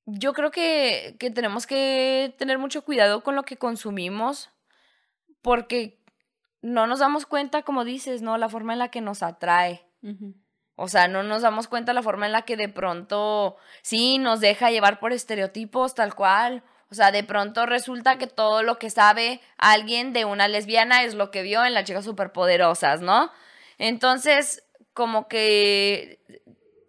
[0.04, 4.50] yo creo que, que tenemos que tener mucho cuidado con lo que consumimos,
[5.40, 6.04] porque
[6.60, 8.36] no nos damos cuenta, como dices, ¿no?
[8.36, 9.88] La forma en la que nos atrae.
[10.02, 10.34] Ujú.
[10.76, 14.40] O sea, no nos damos cuenta la forma en la que de pronto sí nos
[14.40, 16.62] deja llevar por estereotipos tal cual.
[16.90, 21.14] O sea, de pronto resulta que todo lo que sabe alguien de una lesbiana es
[21.14, 23.32] lo que vio en las chicas superpoderosas, ¿no?
[23.78, 24.62] Entonces,
[24.92, 26.20] como que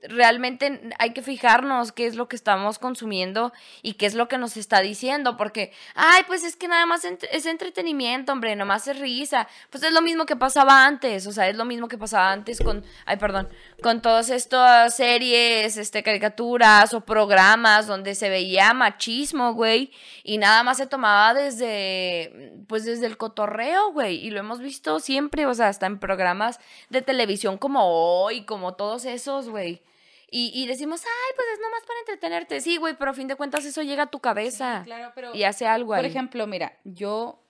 [0.09, 4.37] realmente hay que fijarnos qué es lo que estamos consumiendo y qué es lo que
[4.37, 8.99] nos está diciendo, porque, ay, pues es que nada más es entretenimiento, hombre, nomás es
[8.99, 9.47] risa.
[9.69, 12.59] Pues es lo mismo que pasaba antes, o sea, es lo mismo que pasaba antes
[12.61, 13.49] con, ay, perdón,
[13.81, 19.91] con todas estas series, este, caricaturas o programas donde se veía machismo, güey,
[20.23, 24.99] y nada más se tomaba desde, pues desde el cotorreo, güey, y lo hemos visto
[24.99, 29.81] siempre, o sea, hasta en programas de televisión como hoy, como todos esos, güey.
[30.29, 32.59] Y, y decimos, ay, pues es nomás para entretenerte.
[32.61, 35.33] Sí, güey, pero a fin de cuentas eso llega a tu cabeza Claro, pero.
[35.33, 36.05] y hace algo Por ahí.
[36.07, 37.41] ejemplo, mira, yo,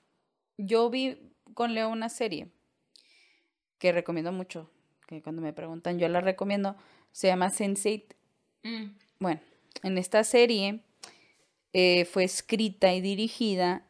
[0.58, 2.50] yo vi con Leo una serie
[3.80, 4.70] que recomiendo mucho,
[5.08, 6.76] que cuando me preguntan yo la recomiendo,
[7.12, 8.16] se llama Sense8.
[8.64, 8.86] Mm.
[9.20, 9.42] Bueno,
[9.84, 10.82] en esta serie
[11.74, 13.84] eh, fue escrita y dirigida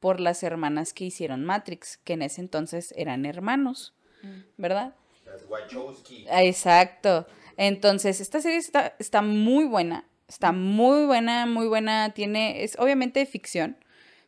[0.00, 4.40] por las hermanas que hicieron Matrix, que en ese entonces eran hermanos, Mm.
[4.56, 4.94] ¿verdad?
[5.26, 6.26] Las Wachowski.
[6.30, 7.26] Ah, Exacto.
[7.58, 10.08] Entonces, esta serie está, está muy buena.
[10.28, 12.14] Está muy buena, muy buena.
[12.14, 13.76] Tiene, es obviamente de ficción,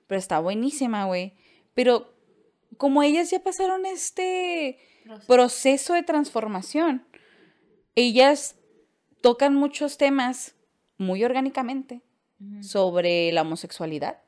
[0.06, 1.32] pero está buenísima, güey.
[1.74, 2.12] Pero
[2.76, 4.78] como ellas ya pasaron este
[5.26, 7.06] proceso de transformación,
[7.94, 8.56] ellas
[9.22, 10.54] tocan muchos temas
[10.98, 12.02] muy orgánicamente
[12.62, 14.18] sobre la homosexualidad,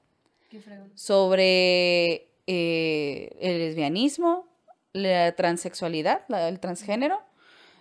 [0.94, 4.46] sobre eh, el lesbianismo,
[4.92, 7.20] la transexualidad, la- el transgénero,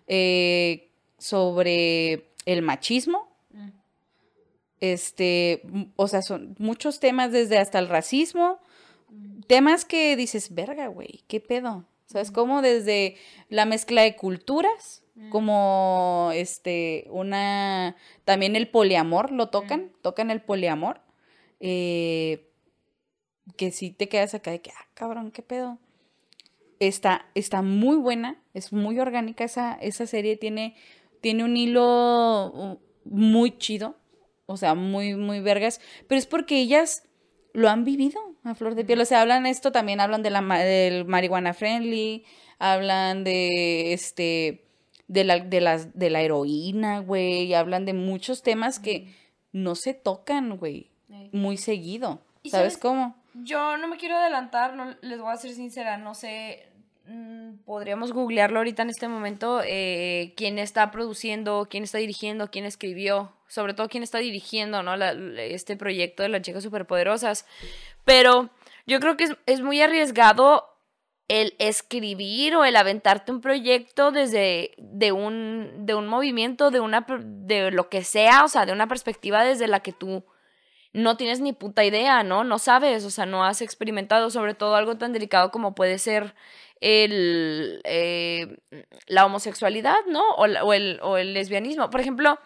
[0.08, 0.91] eh,
[1.22, 3.30] sobre el machismo.
[4.80, 8.60] Este, m- o sea, son muchos temas desde hasta el racismo,
[9.48, 11.86] temas que dices, verga, güey, ¿qué pedo?
[12.08, 12.62] ¿Sabes cómo?
[12.62, 13.16] Desde
[13.50, 21.00] la mezcla de culturas, como este, una, también el poliamor lo tocan, tocan el poliamor,
[21.60, 22.50] eh,
[23.56, 25.78] que si te quedas acá de que, ah, cabrón, ¿qué pedo?
[26.80, 30.76] Está, está muy buena, es muy orgánica esa, esa serie, tiene,
[31.22, 33.96] tiene un hilo uh, muy chido,
[34.46, 37.04] o sea, muy, muy vergas, pero es porque ellas
[37.54, 40.42] lo han vivido a flor de piel, o sea, hablan esto, también hablan de la,
[40.42, 42.26] del marihuana friendly,
[42.60, 44.66] hablan de, este,
[45.08, 49.14] de la, de las, de la heroína, güey, hablan de muchos temas que
[49.52, 50.92] no se tocan, güey,
[51.32, 53.16] muy seguido, ¿Y ¿sabes sabes- cómo?
[53.34, 56.68] Yo no me quiero adelantar, no, les voy a ser sincera, no sé,
[57.66, 63.34] podríamos googlearlo ahorita en este momento, eh, quién está produciendo, quién está dirigiendo, quién escribió,
[63.48, 64.94] sobre todo quién está dirigiendo, ¿no?
[64.96, 67.46] Este proyecto de las chicas superpoderosas.
[68.06, 68.50] Pero
[68.86, 70.72] yo creo que es, es muy arriesgado
[71.28, 77.06] el escribir o el aventarte un proyecto desde de un, de un movimiento, de una
[77.08, 80.26] de lo que sea, o sea, de una perspectiva desde la que tú
[80.92, 82.44] no tienes ni puta idea, ¿no?
[82.44, 86.36] No sabes, o sea, no has experimentado sobre todo algo tan delicado como puede ser
[86.82, 88.58] el, eh,
[89.08, 90.22] la homosexualidad, ¿no?
[90.32, 91.90] O, o el, o el lesbianismo.
[91.90, 92.38] Por ejemplo,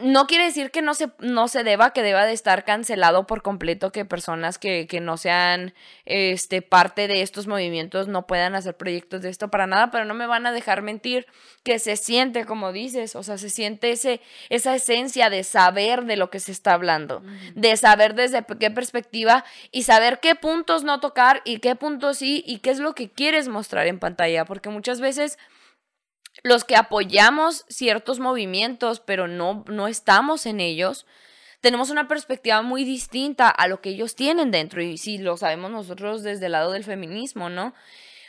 [0.00, 3.42] no quiere decir que no se, no se deba, que deba de estar cancelado por
[3.42, 5.72] completo, que personas que, que no sean
[6.04, 10.14] este, parte de estos movimientos no puedan hacer proyectos de esto para nada, pero no
[10.14, 11.26] me van a dejar mentir
[11.62, 16.16] que se siente, como dices, o sea, se siente ese, esa esencia de saber de
[16.16, 17.22] lo que se está hablando,
[17.54, 22.42] de saber desde qué perspectiva y saber qué puntos no tocar y qué puntos sí
[22.48, 25.38] y qué es lo que quieres mostrar en pantalla, porque muchas veces
[26.42, 31.06] los que apoyamos ciertos movimientos, pero no, no estamos en ellos,
[31.60, 35.70] tenemos una perspectiva muy distinta a lo que ellos tienen dentro y si lo sabemos
[35.70, 37.74] nosotros desde el lado del feminismo, ¿no?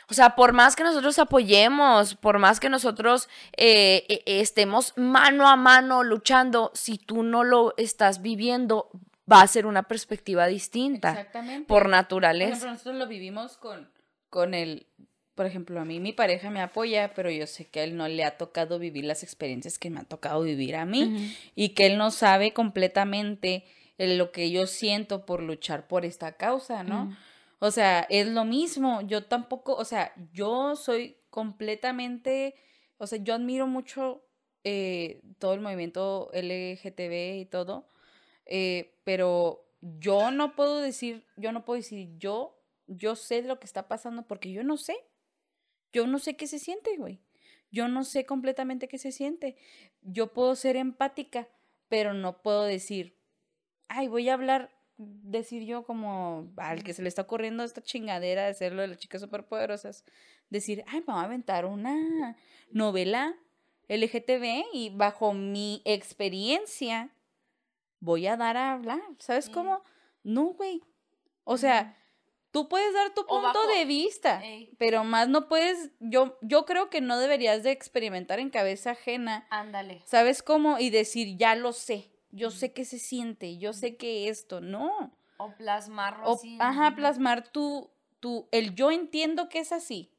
[0.08, 5.46] O sea, por más que nosotros apoyemos, por más que nosotros eh, e- estemos mano
[5.48, 8.90] a mano luchando, si tú no lo estás viviendo,
[9.30, 11.68] va a ser una perspectiva distinta Exactamente.
[11.68, 12.48] por naturaleza.
[12.50, 13.88] ejemplo, nosotros lo vivimos con,
[14.30, 14.88] con el,
[15.34, 18.08] por ejemplo, a mí mi pareja me apoya, pero yo sé que a él no
[18.08, 21.86] le ha tocado vivir las experiencias que me ha tocado vivir a mí y que
[21.86, 23.64] él no sabe completamente
[23.98, 27.16] lo que yo siento por luchar por esta causa, ¿no?
[27.58, 32.54] O sea, es lo mismo, yo tampoco, o sea, yo soy completamente,
[32.96, 34.24] o sea, yo admiro mucho
[34.64, 37.86] eh, todo el movimiento LGTB y todo,
[38.46, 43.66] eh, pero yo no puedo decir, yo no puedo decir, yo, yo sé lo que
[43.66, 44.96] está pasando porque yo no sé.
[45.92, 47.20] Yo no sé qué se siente, güey.
[47.70, 49.56] Yo no sé completamente qué se siente.
[50.02, 51.48] Yo puedo ser empática,
[51.88, 53.16] pero no puedo decir,
[53.88, 58.44] ay, voy a hablar, decir yo como al que se le está ocurriendo esta chingadera
[58.44, 60.04] de hacerlo de las chicas superpoderosas,
[60.50, 62.36] decir, ay, vamos a aventar una
[62.70, 63.36] novela
[63.88, 67.10] LGTB y bajo mi experiencia
[68.00, 69.00] voy a dar a hablar.
[69.18, 69.52] ¿Sabes Sí.
[69.52, 69.82] cómo?
[70.22, 70.82] No, güey.
[71.44, 71.96] O sea,
[72.50, 74.74] tú puedes dar tu punto de vista, Ey.
[74.78, 79.46] pero más no puedes, yo, yo creo que no deberías de experimentar en cabeza ajena,
[79.50, 80.02] Ándale.
[80.06, 80.78] ¿sabes cómo?
[80.78, 85.16] Y decir, ya lo sé, yo sé qué se siente, yo sé que esto, no.
[85.38, 86.58] O plasmarlo O, así.
[86.60, 90.12] ajá, plasmar tu, tu, el yo entiendo que es así,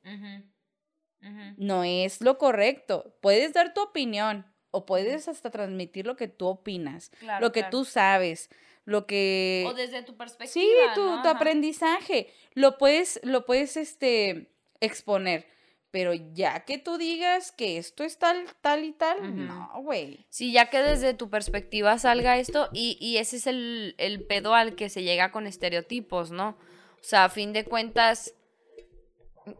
[1.58, 3.15] no es lo correcto.
[3.22, 7.60] Puedes dar tu opinión o puedes hasta transmitir lo que tú opinas, Claro, lo que
[7.62, 7.72] claro.
[7.78, 8.50] tú sabes,
[8.86, 9.65] lo que...
[9.67, 10.52] O desde tu perspectiva.
[10.52, 11.22] Sí, tu, ¿no?
[11.22, 12.34] tu aprendizaje.
[12.54, 15.46] Lo puedes, lo puedes este, exponer.
[15.91, 20.26] Pero ya que tú digas que esto es tal, tal y tal, no, güey.
[20.30, 24.56] Sí, ya que desde tu perspectiva salga esto, y, y ese es el, el pedo
[24.56, 26.58] al que se llega con estereotipos, ¿no?
[27.02, 28.34] O sea, a fin de cuentas,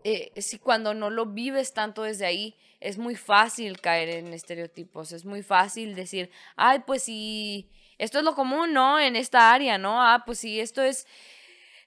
[0.06, 5.12] eh, si cuando no lo vives tanto desde ahí, es muy fácil caer en estereotipos,
[5.12, 7.70] es muy fácil decir, ay, pues sí,
[8.04, 9.00] esto es lo común, ¿no?
[9.00, 10.02] En esta área, ¿no?
[10.02, 11.08] Ah, pues sí, esto es...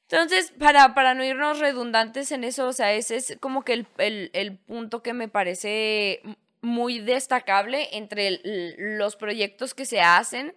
[0.03, 3.87] Entonces, para, para no irnos redundantes en eso, o sea, ese es como que el,
[3.99, 6.21] el- el punto que me parece
[6.61, 8.41] muy destacable entre
[8.79, 10.55] los proyectos que se hacen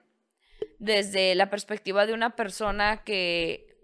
[0.80, 3.76] desde la perspectiva de una persona que,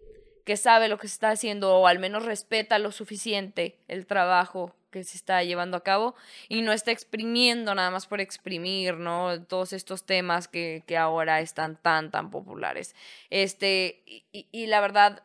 [0.46, 5.04] que sabe lo que está haciendo o al menos respeta lo suficiente el trabajo que
[5.04, 6.16] se está llevando a cabo
[6.48, 9.44] y no está exprimiendo nada más por exprimir, ¿no?
[9.44, 12.96] Todos estos temas que, que ahora están tan, tan populares.
[13.30, 15.24] Este, y, y- la verdad,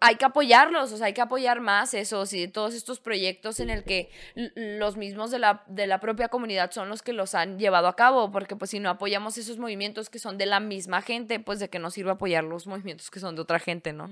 [0.00, 3.70] hay que apoyarlos, o sea, hay que apoyar más eso, sí, todos estos proyectos en
[3.70, 7.58] el que los mismos de la, de la propia comunidad son los que los han
[7.58, 11.02] llevado a cabo, porque pues si no apoyamos esos movimientos que son de la misma
[11.02, 14.10] gente, pues de qué nos sirve apoyar los movimientos que son de otra gente, ¿no?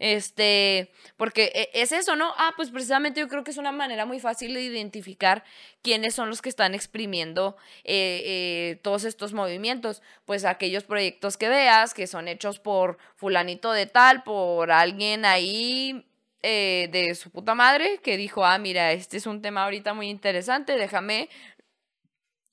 [0.00, 2.32] Este, porque e- es eso, ¿no?
[2.38, 5.44] Ah, pues precisamente yo creo que es una manera muy fácil de identificar
[5.82, 10.02] quiénes son los que están exprimiendo eh, eh, todos estos movimientos.
[10.24, 16.06] Pues aquellos proyectos que veas que son hechos por fulanito de tal, por alguien ahí
[16.42, 20.08] eh, de su puta madre que dijo, ah, mira, este es un tema ahorita muy
[20.08, 21.28] interesante, déjame,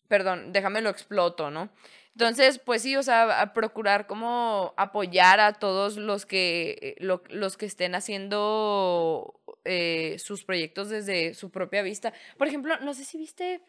[0.07, 1.69] perdón, déjame lo exploto, ¿no?
[2.13, 7.57] Entonces, pues sí, o sea, a procurar como apoyar a todos los que, lo- los
[7.57, 12.13] que estén haciendo eh, sus proyectos desde su propia vista.
[12.37, 13.61] Por ejemplo, no sé si viste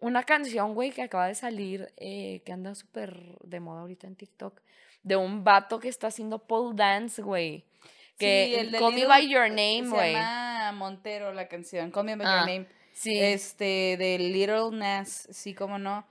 [0.00, 4.16] una canción, güey, que acaba de salir, eh, que anda súper de moda ahorita en
[4.16, 4.60] TikTok,
[5.02, 7.64] de un vato que está haciendo pole dance, güey.
[8.18, 10.12] Que Sí, el de Call Me By Your Name, Se güey.
[10.12, 12.66] llama Montero la canción, Call Me By Ah, Your Name.
[12.92, 13.18] Sí.
[13.18, 16.04] Este, de Little Nas, sí, cómo no.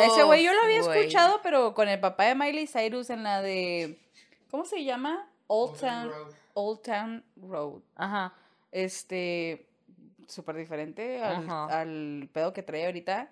[0.00, 3.42] Ese güey yo lo había escuchado, pero con el papá de Miley Cyrus en la
[3.42, 3.98] de,
[4.50, 5.28] ¿cómo se llama?
[5.48, 6.34] Old Old Town, Road.
[6.54, 7.82] Old Town Road.
[7.96, 8.32] Ajá.
[8.70, 9.66] Este,
[10.28, 13.28] súper diferente al, al pedo que trae ahorita.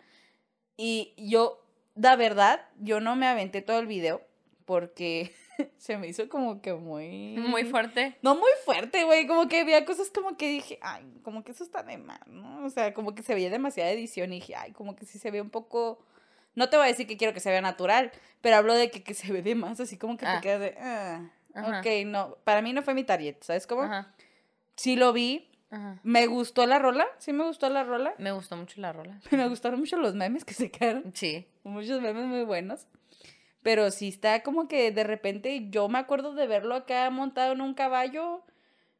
[0.77, 1.62] Y yo,
[1.94, 4.22] la verdad, yo no me aventé todo el video
[4.64, 5.33] porque
[5.79, 7.37] se me hizo como que muy...
[7.38, 8.16] Muy fuerte.
[8.22, 11.64] No muy fuerte, güey, como que había cosas como que dije, ay, como que eso
[11.64, 12.64] está de mal, ¿no?
[12.64, 15.31] O sea, como que se veía demasiada edición y dije, ay, como que sí se
[15.31, 15.98] ve un poco...
[16.57, 19.03] No te voy a decir que quiero que se vea natural, pero hablo de que,
[19.03, 20.37] que se ve de más, así como que Ah.
[20.37, 23.83] te quedas de, ah, ok, no, para mí no fue mi target, ¿sabes cómo?
[23.83, 24.14] Ajá.
[24.77, 25.98] Sí lo vi, Ajá.
[26.05, 29.18] me gustó la rola, sí me gustó la rola, Me gustó mucho la rola.
[29.33, 31.44] me gustaron mucho los memes que se quedaron, Sí.
[31.64, 32.87] muchos memes muy buenos.
[33.64, 37.61] Pero sí está como que de repente yo me acuerdo de verlo acá montado en
[37.62, 38.42] un caballo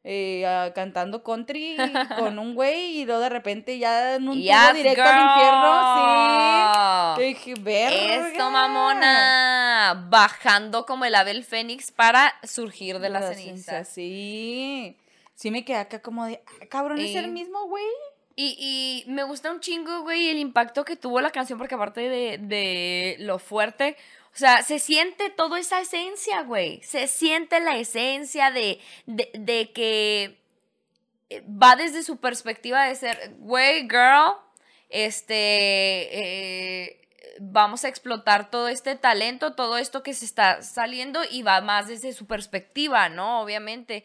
[0.03, 1.77] eh, ah, cantando country
[2.19, 5.15] con un güey y luego de repente ya en un tubo Yes, directo girl.
[5.15, 7.17] al infierno.
[7.17, 7.23] Sí.
[7.25, 8.29] Dije, verga.
[8.29, 10.07] Esto, mamona.
[10.11, 13.65] Bajando como el ave fénix para surgir de las Las cenizas.
[13.67, 14.97] cenizas, Sí.
[15.37, 17.85] Sí me quedé acá como de, "Ah, cabrón, es el mismo güey.
[18.37, 22.09] Y, y me gusta un chingo, güey, el impacto que tuvo la canción, porque aparte
[22.09, 23.97] de, de lo fuerte,
[24.35, 26.83] o sea, se siente toda esa esencia, güey.
[26.83, 30.43] Se siente la esencia de, de, de que
[31.31, 34.35] eh, va desde su perspectiva de ser, güey, girl,
[34.89, 41.43] este, eh, vamos a explotar todo este talento, todo esto que se está saliendo y
[41.43, 43.41] va más desde su perspectiva, ¿no?
[43.41, 44.03] Obviamente.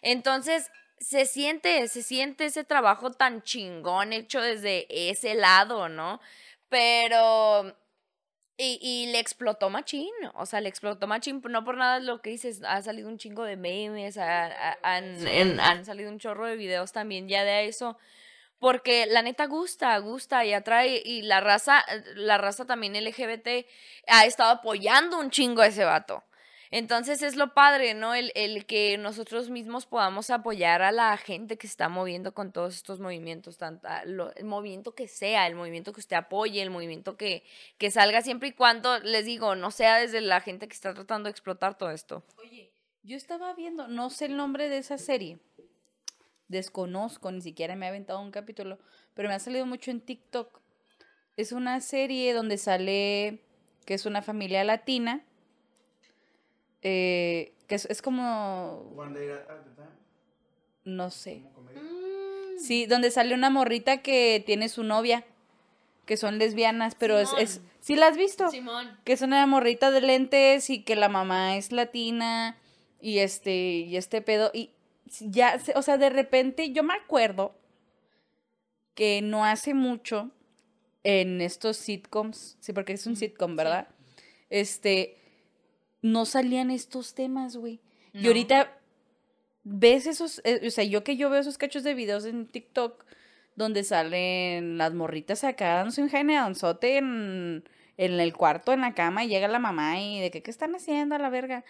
[0.00, 6.20] Entonces, se siente, se siente ese trabajo tan chingón hecho desde ese lado, ¿no?
[6.68, 7.76] Pero...
[8.58, 12.20] Y, y le explotó machín, o sea, le explotó machín, no por nada es lo
[12.20, 16.18] que dices, ha salido un chingo de memes, ha- ha- han, en- han salido un
[16.18, 17.96] chorro de videos también ya de eso,
[18.58, 21.84] porque la neta gusta, gusta y atrae, y la raza,
[22.14, 23.66] la raza también LGBT
[24.06, 26.22] ha estado apoyando un chingo a ese vato.
[26.72, 28.14] Entonces es lo padre, ¿no?
[28.14, 28.32] El,
[28.66, 32.98] que nosotros mismos podamos apoyar a la gente que se está moviendo con todos estos
[32.98, 37.44] movimientos, tanta, lo- el movimiento que sea, el movimiento que usted apoye, el movimiento que,
[37.76, 41.26] que salga siempre y cuando, les digo, no sea desde la gente que está tratando
[41.26, 42.24] de explotar todo esto.
[42.38, 45.38] Oye, yo estaba viendo, no sé el nombre de esa serie.
[46.48, 48.78] Desconozco, ni siquiera me ha aventado un capítulo,
[49.12, 50.60] pero me ha salido mucho en TikTok.
[51.36, 53.42] Es una serie donde sale
[53.84, 55.24] que es una familia latina.
[56.82, 59.88] Eh, que es, es como, One Day at a Time.
[60.84, 61.42] no sé.
[61.54, 61.82] como comedia.
[62.58, 65.24] Sí, donde sale una morrita que tiene su novia,
[66.06, 67.60] que son lesbianas, pero es, es...
[67.80, 68.48] ¿Sí la has visto?
[68.50, 68.96] Simón.
[69.04, 72.56] que es una morrita de lentes y que la mamá es latina
[73.00, 74.70] y este y este pedo y
[75.20, 77.56] ya se- o sea de repente yo me acuerdo
[78.94, 80.30] que no hace mucho
[81.02, 83.88] en estos sitcoms sí porque es un sitcom verdad
[84.50, 85.16] este
[86.02, 87.80] no salían estos temas güey
[88.12, 88.78] y ahorita
[89.64, 93.04] ves esos eh, o sea yo que yo veo esos cachos de videos en TikTok
[93.56, 97.64] donde salen las morritas acá dándose un geneadonzote en,
[97.96, 100.74] en el cuarto, en la cama, y llega la mamá y de que, ¿qué están
[100.74, 101.64] haciendo a la verga?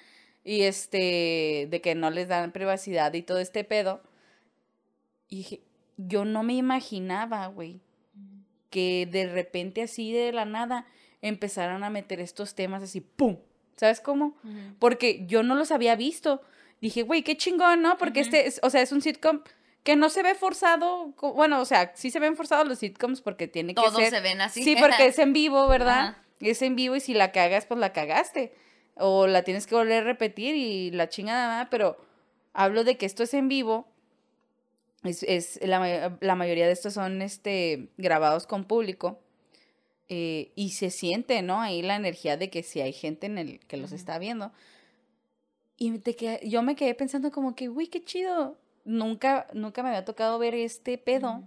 [0.44, 4.02] Y este, de que no les dan privacidad y todo este pedo.
[5.28, 5.60] Y dije,
[5.96, 7.80] yo no me imaginaba, güey,
[8.70, 10.86] que de repente así de la nada
[11.20, 13.38] empezaran a meter estos temas así, ¡pum!
[13.82, 14.36] ¿Sabes cómo?
[14.78, 16.40] Porque yo no los había visto.
[16.80, 17.98] Dije, güey, qué chingón, ¿no?
[17.98, 19.40] Porque este, es, o sea, es un sitcom
[19.82, 21.06] que no se ve forzado.
[21.34, 24.10] Bueno, o sea, sí se ven forzados los sitcoms porque tiene que Todos ser.
[24.10, 24.62] se ven así.
[24.62, 26.16] Sí, porque es en vivo, ¿verdad?
[26.38, 28.54] Es en vivo y si la cagas, pues la cagaste.
[28.94, 31.68] O la tienes que volver a repetir y la chingada, ¿verdad?
[31.68, 31.96] pero
[32.52, 33.88] hablo de que esto es en vivo.
[35.02, 39.18] Es, es la, la mayoría de estos son este, grabados con público.
[40.14, 41.60] Eh, y se siente, ¿no?
[41.62, 44.52] Ahí la energía de que si hay gente en el que los está viendo.
[45.78, 48.58] Y te queda- yo me quedé pensando como que, uy, qué chido.
[48.84, 51.42] Nunca, nunca me había tocado ver este pedo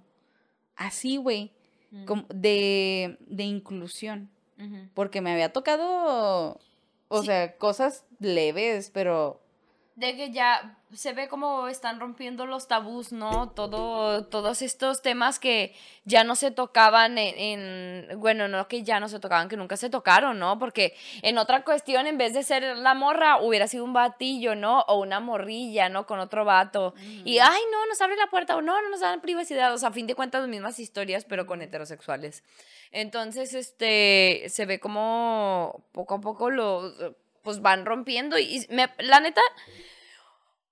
[0.75, 1.51] así, güey,
[2.05, 4.29] como de, de inclusión.
[4.93, 6.59] Porque me había tocado,
[7.09, 7.25] o Sí.
[7.27, 9.41] sea, cosas leves, pero
[9.95, 13.49] de que ya se ve como están rompiendo los tabús, ¿no?
[13.51, 17.37] Todo, todos estos temas que ya no se tocaban en,
[18.09, 20.59] en- bueno, no que ya no se tocaban, que nunca se tocaron, ¿no?
[20.59, 24.81] Porque en otra cuestión, en vez de ser la morra, hubiera sido un batillo, ¿no?
[24.87, 26.05] O una morrilla, ¿no?
[26.05, 26.93] Con otro vato.
[27.23, 29.73] Y, ay, no, nos abre la puerta, o no, no nos dan privacidad.
[29.73, 32.43] O sea, a fin de cuentas, las mismas historias, pero con heterosexuales.
[32.91, 36.93] Entonces, este, se ve como poco a poco lo,
[37.45, 39.41] pues van rompiendo y me- la neta,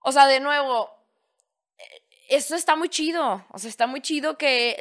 [0.02, 0.90] o sea, de nuevo,
[1.80, 1.84] eh,
[2.30, 4.78] esto está muy chido, o sea, está muy chido que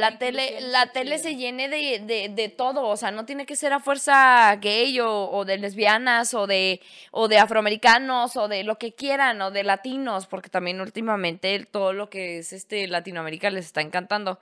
[0.00, 3.56] la tele, la tele se llene de, de, de todo, o sea, no tiene que
[3.56, 6.80] ser a fuerza gay o, o de lesbianas o de,
[7.12, 11.92] o de afroamericanos o de lo que quieran o de latinos, porque también últimamente todo
[11.92, 14.40] lo que es este Latinoamérica les está encantando,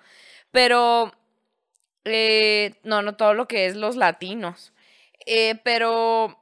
[0.51, 1.13] pero
[2.05, 4.73] eh, no, no todo lo que es los latinos.
[5.27, 6.37] Eh, pero.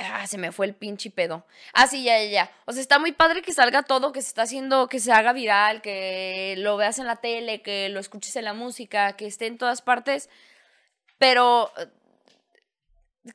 [0.00, 1.44] Ah, se me fue el pinche pedo.
[1.72, 2.50] Ah, sí, ya, ya, ya.
[2.66, 5.32] O sea, está muy padre que salga todo, que se está haciendo, que se haga
[5.32, 9.46] viral, que lo veas en la tele, que lo escuches en la música, que esté
[9.46, 10.28] en todas partes.
[11.18, 11.70] Pero.
[11.78, 11.86] eh,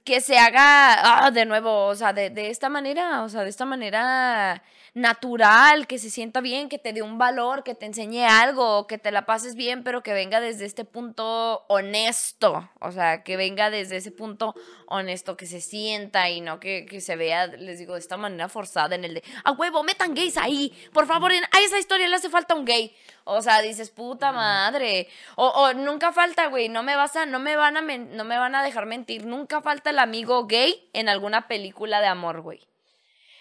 [0.04, 3.50] que se haga ah, de nuevo, o sea, de, de esta manera, o sea, de
[3.50, 4.62] esta manera
[4.98, 8.98] natural, que se sienta bien, que te dé un valor, que te enseñe algo, que
[8.98, 13.70] te la pases bien, pero que venga desde este punto honesto, o sea, que venga
[13.70, 14.56] desde ese punto
[14.88, 18.50] honesto, que se sienta y no que, que se vea, les digo, de esta manera
[18.50, 22.08] forzada en el de, a huevo, metan gays ahí, por favor, en- a esa historia
[22.08, 22.96] le hace falta un gay.
[23.30, 25.10] O sea, dices, puta madre.
[25.36, 28.24] O, o nunca falta, güey, no me vas a, no me van a, men- no
[28.24, 32.42] me van a dejar mentir, nunca falta el amigo gay en alguna película de amor,
[32.42, 32.67] güey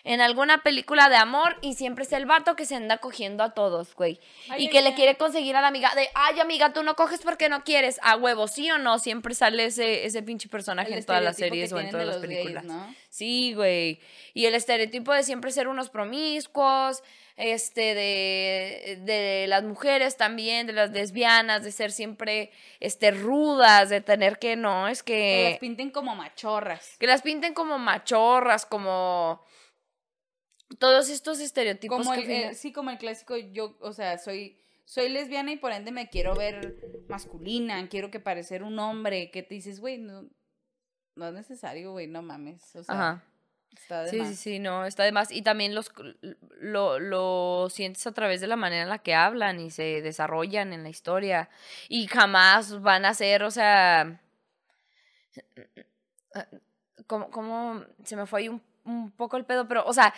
[0.07, 3.54] en alguna película de amor y siempre es el vato que se anda cogiendo a
[3.54, 4.20] todos, güey.
[4.48, 4.94] Ay, y ay, que le ay.
[4.94, 7.98] quiere conseguir a la amiga de, ay, amiga, tú no coges porque no quieres.
[8.04, 9.00] A huevo, ¿sí o no?
[9.00, 12.22] Siempre sale ese, ese pinche personaje El en todas las series o en todas las
[12.22, 12.64] gays, películas.
[12.64, 12.94] ¿no?
[13.11, 13.98] Sí, güey.
[14.32, 17.02] Y el estereotipo de siempre ser unos promiscuos,
[17.36, 24.00] este, de, de las mujeres también, de las lesbianas, de ser siempre, este, rudas, de
[24.02, 25.59] tener que, no, es Que las que...
[25.61, 26.96] pinten como machorras.
[27.00, 29.44] Que las pinten como machorras, como...
[30.78, 34.18] Todos estos estereotipos Como que el, final- eh, sí, como el clásico, yo, o sea,
[34.18, 36.74] soy, soy lesbiana y por ende me quiero ver
[37.08, 40.28] masculina, quiero que parecer un hombre, que te dices, güey, no,
[41.14, 42.74] no es necesario, güey, no mames.
[42.74, 43.24] O sea, Ajá.
[43.76, 44.28] está de Sí, más.
[44.30, 45.30] sí, sí, no, está de más.
[45.30, 45.92] Y también los,
[46.60, 50.72] lo, lo sientes a través de la manera en la que hablan y se desarrollan
[50.72, 51.48] en la historia.
[51.88, 54.20] Y jamás van a ser, o sea,
[57.06, 60.14] como, como se me fue ahí un, un poco el pedo, pero, o sea,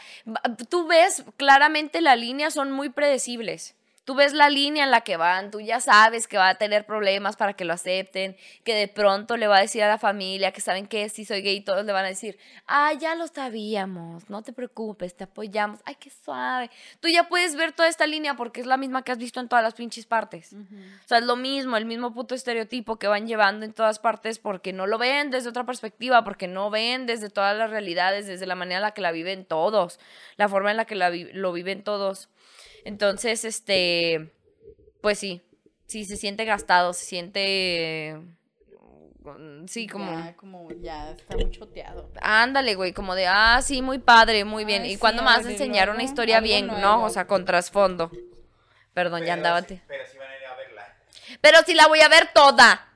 [0.69, 3.75] tú ves claramente la línea, son muy predecibles.
[4.09, 6.87] Tú ves la línea en la que van, tú ya sabes que va a tener
[6.87, 10.51] problemas para que lo acepten, que de pronto le va a decir a la familia
[10.51, 14.31] que saben que si soy gay, todos le van a decir, ah, ya lo sabíamos,
[14.31, 16.71] no te preocupes, te apoyamos, ay, qué suave.
[17.01, 19.49] Tú ya puedes ver toda esta línea porque es la misma que has visto en
[19.51, 20.55] todas las pinches partes.
[20.55, 24.39] O sea, es lo mismo, el mismo puto estereotipo que van llevando en todas partes
[24.39, 28.47] porque no lo ven desde otra perspectiva, porque no ven desde todas las realidades, desde
[28.47, 30.01] la manera en la que la viven todos,
[30.39, 32.31] la forma en la que la vi- lo viven todos.
[32.89, 34.33] Entonces, este,
[35.03, 35.43] pues sí,
[35.87, 38.17] sí, se siente gastado, se siente,
[39.21, 40.11] mm, sí, como...
[40.11, 42.11] Ya, como ya está muy choteado.
[42.23, 44.85] Ándale, güey, como de, ah, sí, muy padre, muy bien.
[44.85, 46.81] Ay, ¿Y sí, cuándo a me vas a ver, y enseñar una historia bien, nuevo.
[46.81, 47.05] no?
[47.05, 48.11] O sea, con trasfondo.
[48.95, 49.43] Perdón, ya sí-
[49.87, 50.97] Pero sí van a ir a verla.
[51.43, 52.87] Pero sí la voy a ver toda.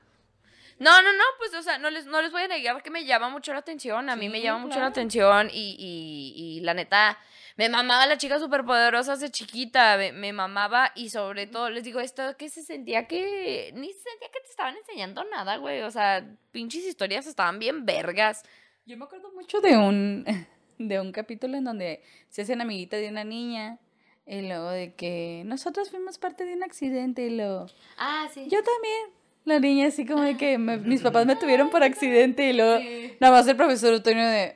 [0.79, 3.05] No, no, no, pues, o sea, no les, no les voy a negar que me
[3.05, 4.09] llama mucho la atención.
[4.09, 7.19] A mí me llama mucho la atención y, y, y la neta,
[7.57, 11.99] me mamaba la chica superpoderosa de chiquita, me, me mamaba y sobre todo, les digo
[11.99, 15.81] esto, que se sentía que, ni se sentía que te estaban enseñando nada, güey.
[15.81, 18.43] O sea, pinches historias estaban bien vergas.
[18.85, 20.25] Yo me acuerdo mucho de un,
[20.77, 23.79] de un capítulo en donde se hacen amiguita de una niña.
[24.25, 27.65] Y luego de que nosotros fuimos parte de un accidente y luego...
[27.97, 28.47] Ah, sí.
[28.49, 29.09] Yo también.
[29.45, 32.79] La niña así como de que me- mis papás me tuvieron por accidente y luego
[33.19, 34.55] nada más el profesor Antonio de...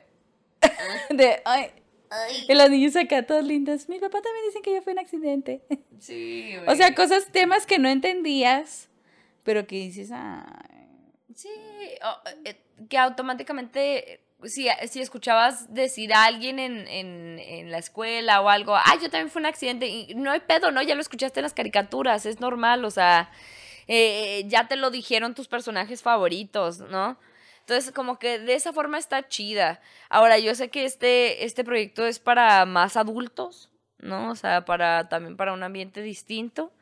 [1.10, 1.66] de ay.
[2.48, 3.88] Y las niñas acá todas lindas.
[3.88, 5.62] Mi papá también dicen que yo fui un accidente.
[6.00, 8.88] Sí, O sea, cosas, temas que no entendías,
[9.42, 10.44] pero que dices, ay,
[11.34, 11.48] Sí,
[12.44, 12.56] eh,
[12.88, 18.74] que automáticamente, si, si escuchabas decir a alguien en, en, en la escuela o algo,
[18.76, 20.82] ay, yo también fue un accidente, y no hay pedo, ¿no?
[20.82, 23.30] Ya lo escuchaste en las caricaturas, es normal, o sea,
[23.86, 27.16] eh, ya te lo dijeron tus personajes favoritos, ¿no?
[27.68, 29.82] Entonces, como que de esa forma está chida.
[30.08, 34.30] Ahora, yo sé que este, este proyecto es para más adultos, ¿no?
[34.30, 36.72] O sea, para, también para un ambiente distinto.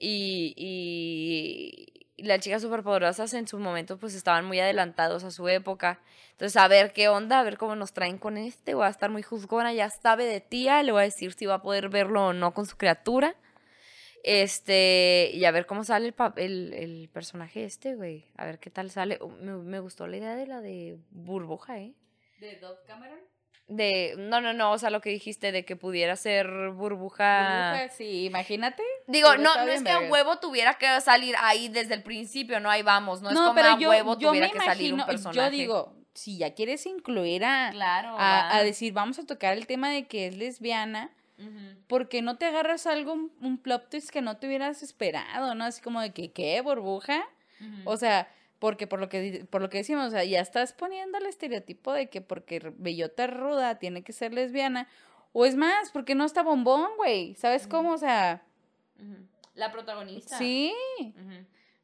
[0.00, 6.00] Y, las chicas superpoderosas en su momento pues estaban muy adelantados a su época.
[6.32, 8.74] Entonces, a ver qué onda, a ver cómo nos traen con este.
[8.74, 11.54] Voy a estar muy juzgona, ya sabe de tía, le voy a decir si va
[11.54, 13.36] a poder verlo o no con su criatura.
[14.26, 18.26] Este, y a ver cómo sale el, el, el personaje este, güey.
[18.36, 19.18] A ver qué tal sale.
[19.22, 21.94] Uh, Me, me gustó la idea de la de burbuja, ¿eh?
[22.40, 23.20] ¿De Dove Cameron?
[23.68, 27.70] De, no, no, no, o sea, lo que dijiste de que pudiera ser burbuja.
[27.72, 28.82] Burbuja, sí, imagínate.
[29.06, 32.58] Digo, Hubiera no, no es que a huevo tuviera que salir ahí desde el principio,
[32.58, 34.92] no ahí vamos, no, es como pero a yo, huevo yo tuviera me que salir
[34.92, 35.38] un imagino, personaje.
[35.38, 39.90] yo digo, si ya quieres incluir a, claro, a, decir, vamos a tocar el tema
[39.90, 41.76] de que es lesbiana, Ujú.
[41.86, 45.64] ¿por qué no te agarras algo, un, plot twist que no te hubieras esperado, no?
[45.64, 47.24] Así como de que, ¿qué, burbuja?
[47.84, 48.28] O sea,
[48.58, 51.92] porque por lo que por lo que decimos, o sea, ya estás poniendo el estereotipo
[51.92, 54.88] de que porque bellota ruda tiene que ser lesbiana.
[55.32, 57.34] O es más, porque no está bombón, güey.
[57.34, 57.92] ¿Sabes cómo?
[57.92, 58.42] O sea.
[59.54, 60.38] La protagonista.
[60.38, 60.72] sí.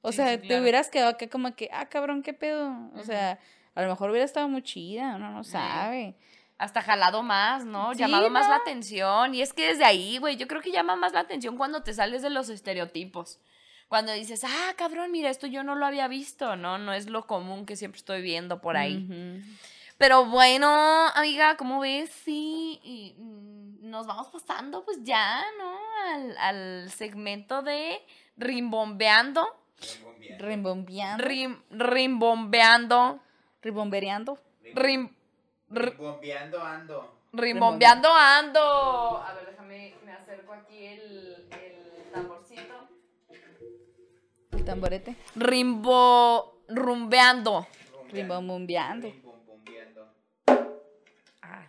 [0.00, 0.62] O Sí, sea, sí, te claro.
[0.62, 2.74] hubieras quedado acá como que, ah, cabrón, qué pedo.
[2.96, 3.38] O sea,
[3.74, 6.16] a lo mejor hubiera estado muy chida, uno no sabe.
[6.62, 7.92] Hasta jalado más, ¿no?
[7.92, 9.34] Sí, Llamado más la atención.
[9.34, 11.92] Y es que desde ahí, güey, yo creo que llama más la atención cuando te
[11.92, 13.40] sales de los estereotipos.
[13.88, 16.78] Cuando dices, ah, cabrón, mira, esto yo no lo había visto, ¿no?
[16.78, 19.08] No es lo común que siempre estoy viendo por ahí.
[19.98, 20.68] Pero bueno,
[21.16, 22.10] amiga, ¿cómo ves?
[22.10, 25.76] Sí, y, mm, nos vamos pasando pues ya, ¿no?
[26.14, 28.00] Al, al segmento de
[28.36, 29.44] rimbombeando.
[30.38, 31.24] Rimbombeando.
[31.24, 33.20] Rim, rimbombeando.
[33.62, 34.38] Rimbombereando.
[34.74, 35.10] Rim,
[35.74, 37.18] r- Bombeando ando.
[37.32, 38.60] rimbombeando ando.
[39.18, 42.88] A ver, déjame, me acerco aquí el, el tamborcito.
[44.52, 45.16] El tamborete.
[45.36, 47.66] Rimbo, rumbeando.
[48.10, 49.08] Rimbombeando.
[49.08, 50.12] Rimbombeando.
[51.42, 51.66] Ah.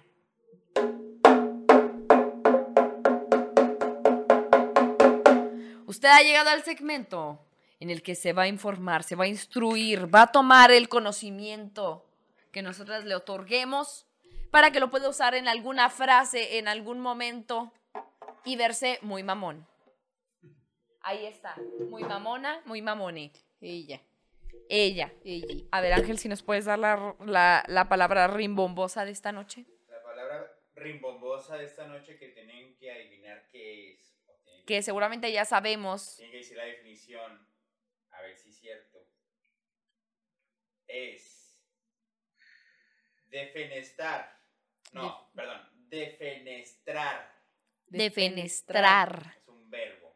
[5.85, 7.39] Usted ha llegado al segmento
[7.79, 10.89] en el que se va a informar, se va a instruir, va a tomar el
[10.89, 12.05] conocimiento
[12.53, 14.05] que nosotras le otorguemos
[14.51, 17.73] para que lo pueda usar en alguna frase, en algún momento
[18.45, 19.67] y verse muy mamón.
[21.01, 21.55] Ahí está,
[21.89, 23.33] muy mamona, muy mamone.
[23.59, 23.99] Ella.
[24.69, 25.11] Ella.
[25.25, 25.65] Ella.
[25.71, 29.65] A ver, Ángel, si nos puedes dar la, la, la palabra rimbombosa de esta noche.
[29.89, 34.15] La palabra rimbombosa de esta noche que tienen que adivinar qué es.
[34.43, 36.15] tienen Que seguramente ya sabemos.
[36.17, 37.47] Tienen que decir la definición.
[38.11, 38.99] A ver si es cierto.
[40.87, 41.42] Es.
[43.34, 44.39] Defenestrar.
[44.91, 45.61] No, perdón.
[45.89, 47.34] Defenestrar.
[47.88, 49.38] Defenestrar.
[49.41, 50.15] Es un verbo.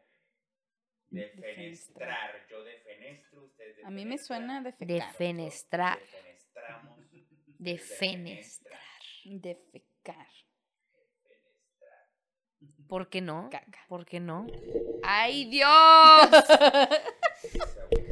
[1.10, 2.46] Defenestrar.
[2.48, 4.86] Yo defenestro, ustedes A mí me suena defecar.
[4.86, 5.98] Defenestrar.
[5.98, 7.00] Defenestramos.
[7.58, 8.80] Defenestrar.
[9.24, 10.28] Defecar.
[11.24, 12.06] Defenestrar.
[12.86, 13.48] ¿Por qué no?
[13.50, 13.84] Caca.
[13.88, 14.46] ¿Por qué no?
[15.02, 15.68] ¡Ay, Dios!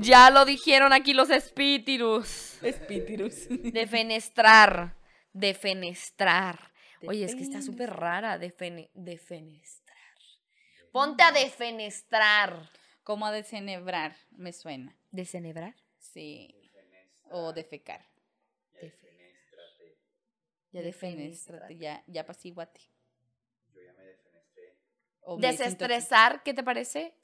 [0.00, 2.62] ya lo dijeron aquí los espíritus.
[2.62, 3.46] Espíritus.
[3.48, 4.96] Defenestrar.
[5.32, 6.72] Defenestrar.
[7.06, 8.38] Oye, es que está súper rara.
[8.38, 9.96] Defene- defenestrar.
[10.92, 12.70] Ponte a defenestrar.
[13.04, 14.94] Como a desenebrar, me suena.
[15.10, 15.74] ¿Desenebrar?
[15.98, 16.54] Sí.
[17.30, 18.06] O defecar.
[18.72, 19.96] Defenéstrate.
[20.72, 22.80] Ya Defenéstrate, ya, ya apacíguate.
[23.74, 24.76] Yo ya me defenestré.
[25.38, 27.14] Desestresar, ¿qué te parece?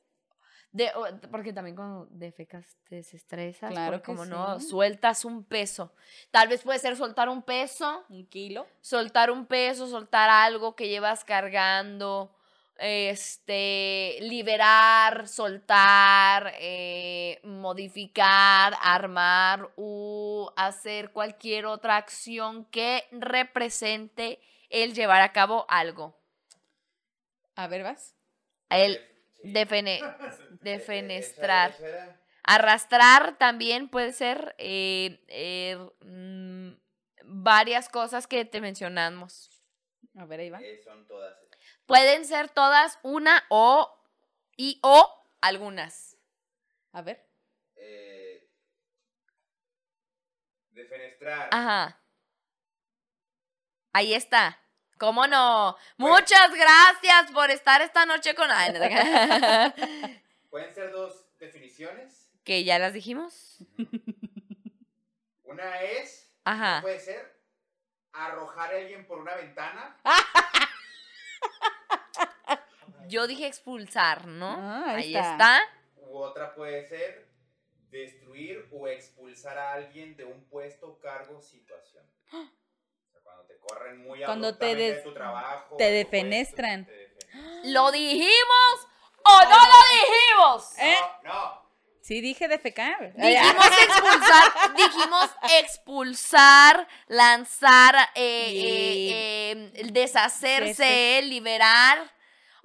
[0.75, 0.91] De,
[1.31, 3.71] porque también cuando defecas te desestresas.
[3.71, 4.67] Claro que como no, sí.
[4.67, 5.95] sueltas un peso.
[6.33, 8.67] Tal vez puede ser soltar un peso, Un kilo.
[8.81, 12.35] soltar un peso, soltar algo que llevas cargando,
[12.77, 25.23] este, liberar, soltar, eh, modificar, armar u hacer cualquier otra acción que represente el llevar
[25.23, 26.19] a cabo algo.
[27.55, 28.17] A ver, vas.
[28.69, 29.01] El
[29.45, 29.53] Sí.
[30.65, 31.75] defene- defenestrar.
[32.47, 36.73] Arrastrar también puede ser eh, eh, mm,
[37.25, 39.51] varias cosas que te mencionamos.
[40.19, 40.61] A ver, ahí va.
[40.61, 41.35] eh, son todas.
[41.87, 43.91] Pueden ser todas una o
[44.57, 46.17] y o algunas.
[46.93, 47.27] A ver.
[47.77, 48.49] Eh,
[50.71, 51.49] defenestrar.
[51.53, 52.01] Ajá.
[53.93, 54.59] Ahí está.
[54.99, 55.77] ¿Cómo no?
[55.97, 58.49] Muchas gracias por estar esta noche con...
[60.55, 62.31] Pueden ser dos definiciones.
[62.45, 63.59] que ya las dijimos.
[65.43, 66.79] Una es, Ajá.
[66.81, 67.41] puede ser
[68.13, 69.97] arrojar a alguien por una ventana.
[73.09, 74.47] Yo dije expulsar, ¿no?
[74.57, 75.33] Ah, ahí ahí está.
[75.33, 75.61] está.
[75.97, 77.29] U otra puede ser
[77.91, 82.05] destruir o expulsar a alguien de un puesto, cargo, situación.
[82.31, 86.11] O sea, cuando te corren muy Cuando te de des- tu trabajo, te de tu
[86.13, 86.85] defenestran.
[86.85, 87.61] puesto, te defenestran.
[87.73, 88.89] ¿Lo dijimos
[89.25, 90.79] o no lo dijimos?
[90.79, 90.97] ¿Eh?
[91.25, 91.65] No, no.
[92.01, 93.15] Sí, dije defecar.
[93.15, 102.13] Dijimos expulsar, dijimos expulsar, lanzar, eh, eh, eh, deshacerse, liberar.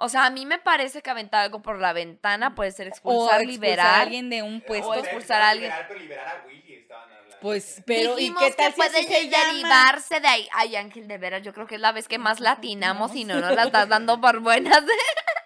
[0.01, 2.89] O sea, a mí me parece que aventar algo por la ventana puede ser O
[2.89, 3.85] expulsar, expulsar liberar.
[3.87, 4.93] a alguien de un O puesto.
[4.93, 5.69] expulsar expulsar a alguien.
[5.71, 7.37] Liberar, pero liberar a Willy estaban hablando.
[7.41, 9.45] Pues, pero ¿y Dijimos qué tal que si puede se llama?
[9.53, 10.49] derivarse de ahí.
[10.53, 13.39] Ay, Ángel, de veras, yo creo que es la vez que más latinamos y no
[13.39, 14.83] nos la estás dando por buenas.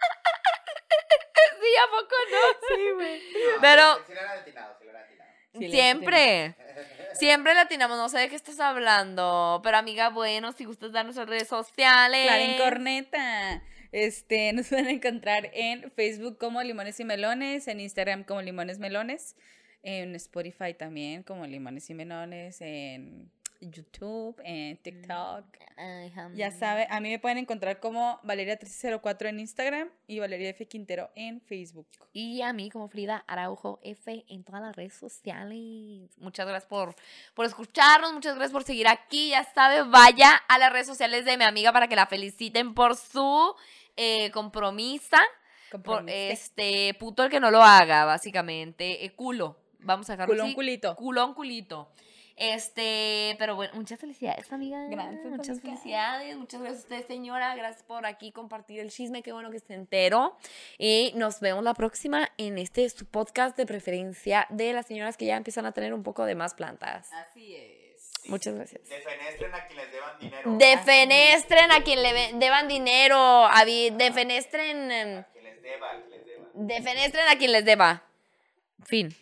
[1.73, 2.75] sí, ¿a poco no?
[2.75, 3.21] Sí, güey.
[3.33, 5.29] No, pero- Sí, lo han atinado, sí lo han atinado.
[5.53, 6.55] Sí, le Siempre.
[7.13, 9.61] Siempre latinamos, no sé de qué estás hablando.
[9.63, 12.25] Pero amiga, bueno, si gustas dar nuestras redes sociales.
[12.27, 13.61] Clarín Corneta.
[13.91, 19.35] Este, nos pueden encontrar en Facebook como Limones y Melones, en Instagram como Limones Melones,
[19.83, 23.31] en Spotify también como Limones y Melones, en
[23.71, 25.45] YouTube, en TikTok.
[25.77, 26.35] Ay, jam.
[26.35, 30.65] Ya sabe, a mí me pueden encontrar como Valeria1304 en Instagram y Valeria F.
[30.67, 31.87] Quintero en Facebook.
[32.11, 36.09] Y a mí como Frida Araujo F en todas las redes sociales.
[36.17, 36.95] Muchas gracias por,
[37.33, 39.29] por escucharnos, muchas gracias por seguir aquí.
[39.29, 42.95] Ya sabe, vaya a las redes sociales de mi amiga para que la feliciten por
[42.95, 43.55] su
[43.95, 45.21] eh, compromisa.
[45.83, 49.05] Por, este, puto el que no lo haga, básicamente.
[49.05, 49.57] Eh, culo.
[49.79, 50.55] Vamos a dejarlo Culón, así.
[50.55, 50.95] culito.
[50.95, 51.89] Culón, culito.
[52.35, 54.85] Este, pero bueno, muchas felicidades, amiga.
[54.89, 55.61] Gracias, Muchas amiga.
[55.77, 56.35] felicidades.
[56.37, 57.55] Muchas gracias a usted, señora.
[57.55, 59.21] Gracias por aquí compartir el chisme.
[59.21, 60.35] Qué bueno que esté entero.
[60.77, 65.25] Y nos vemos la próxima en este su podcast de preferencia de las señoras que
[65.25, 67.11] ya empiezan a tener un poco de más plantas.
[67.13, 68.11] Así es.
[68.27, 68.87] Muchas gracias.
[68.89, 70.57] Defenestren a quien les deban dinero.
[70.57, 73.47] Defenestren a quien le deban dinero.
[73.97, 74.91] Defenestren.
[74.91, 76.47] em, A quien les deba, a quien les deba.
[76.53, 78.03] Defenestren a quien les deba.
[78.85, 79.13] Fin.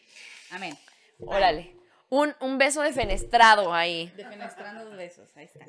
[0.52, 0.78] Amén.
[1.20, 1.76] Órale.
[2.12, 4.12] Un, un beso defenestrado ahí.
[4.18, 5.30] Defenestrando besos.
[5.38, 5.66] Ahí está.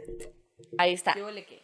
[0.76, 1.12] Ahí está.
[1.14, 1.62] ¿Qué huele qué?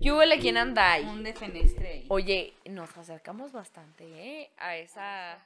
[0.00, 1.04] ¿Qué huele quién anda ahí?
[1.04, 2.06] Un defenestre ahí.
[2.08, 4.50] Oye, nos acercamos bastante, ¿eh?
[4.56, 5.36] A esa...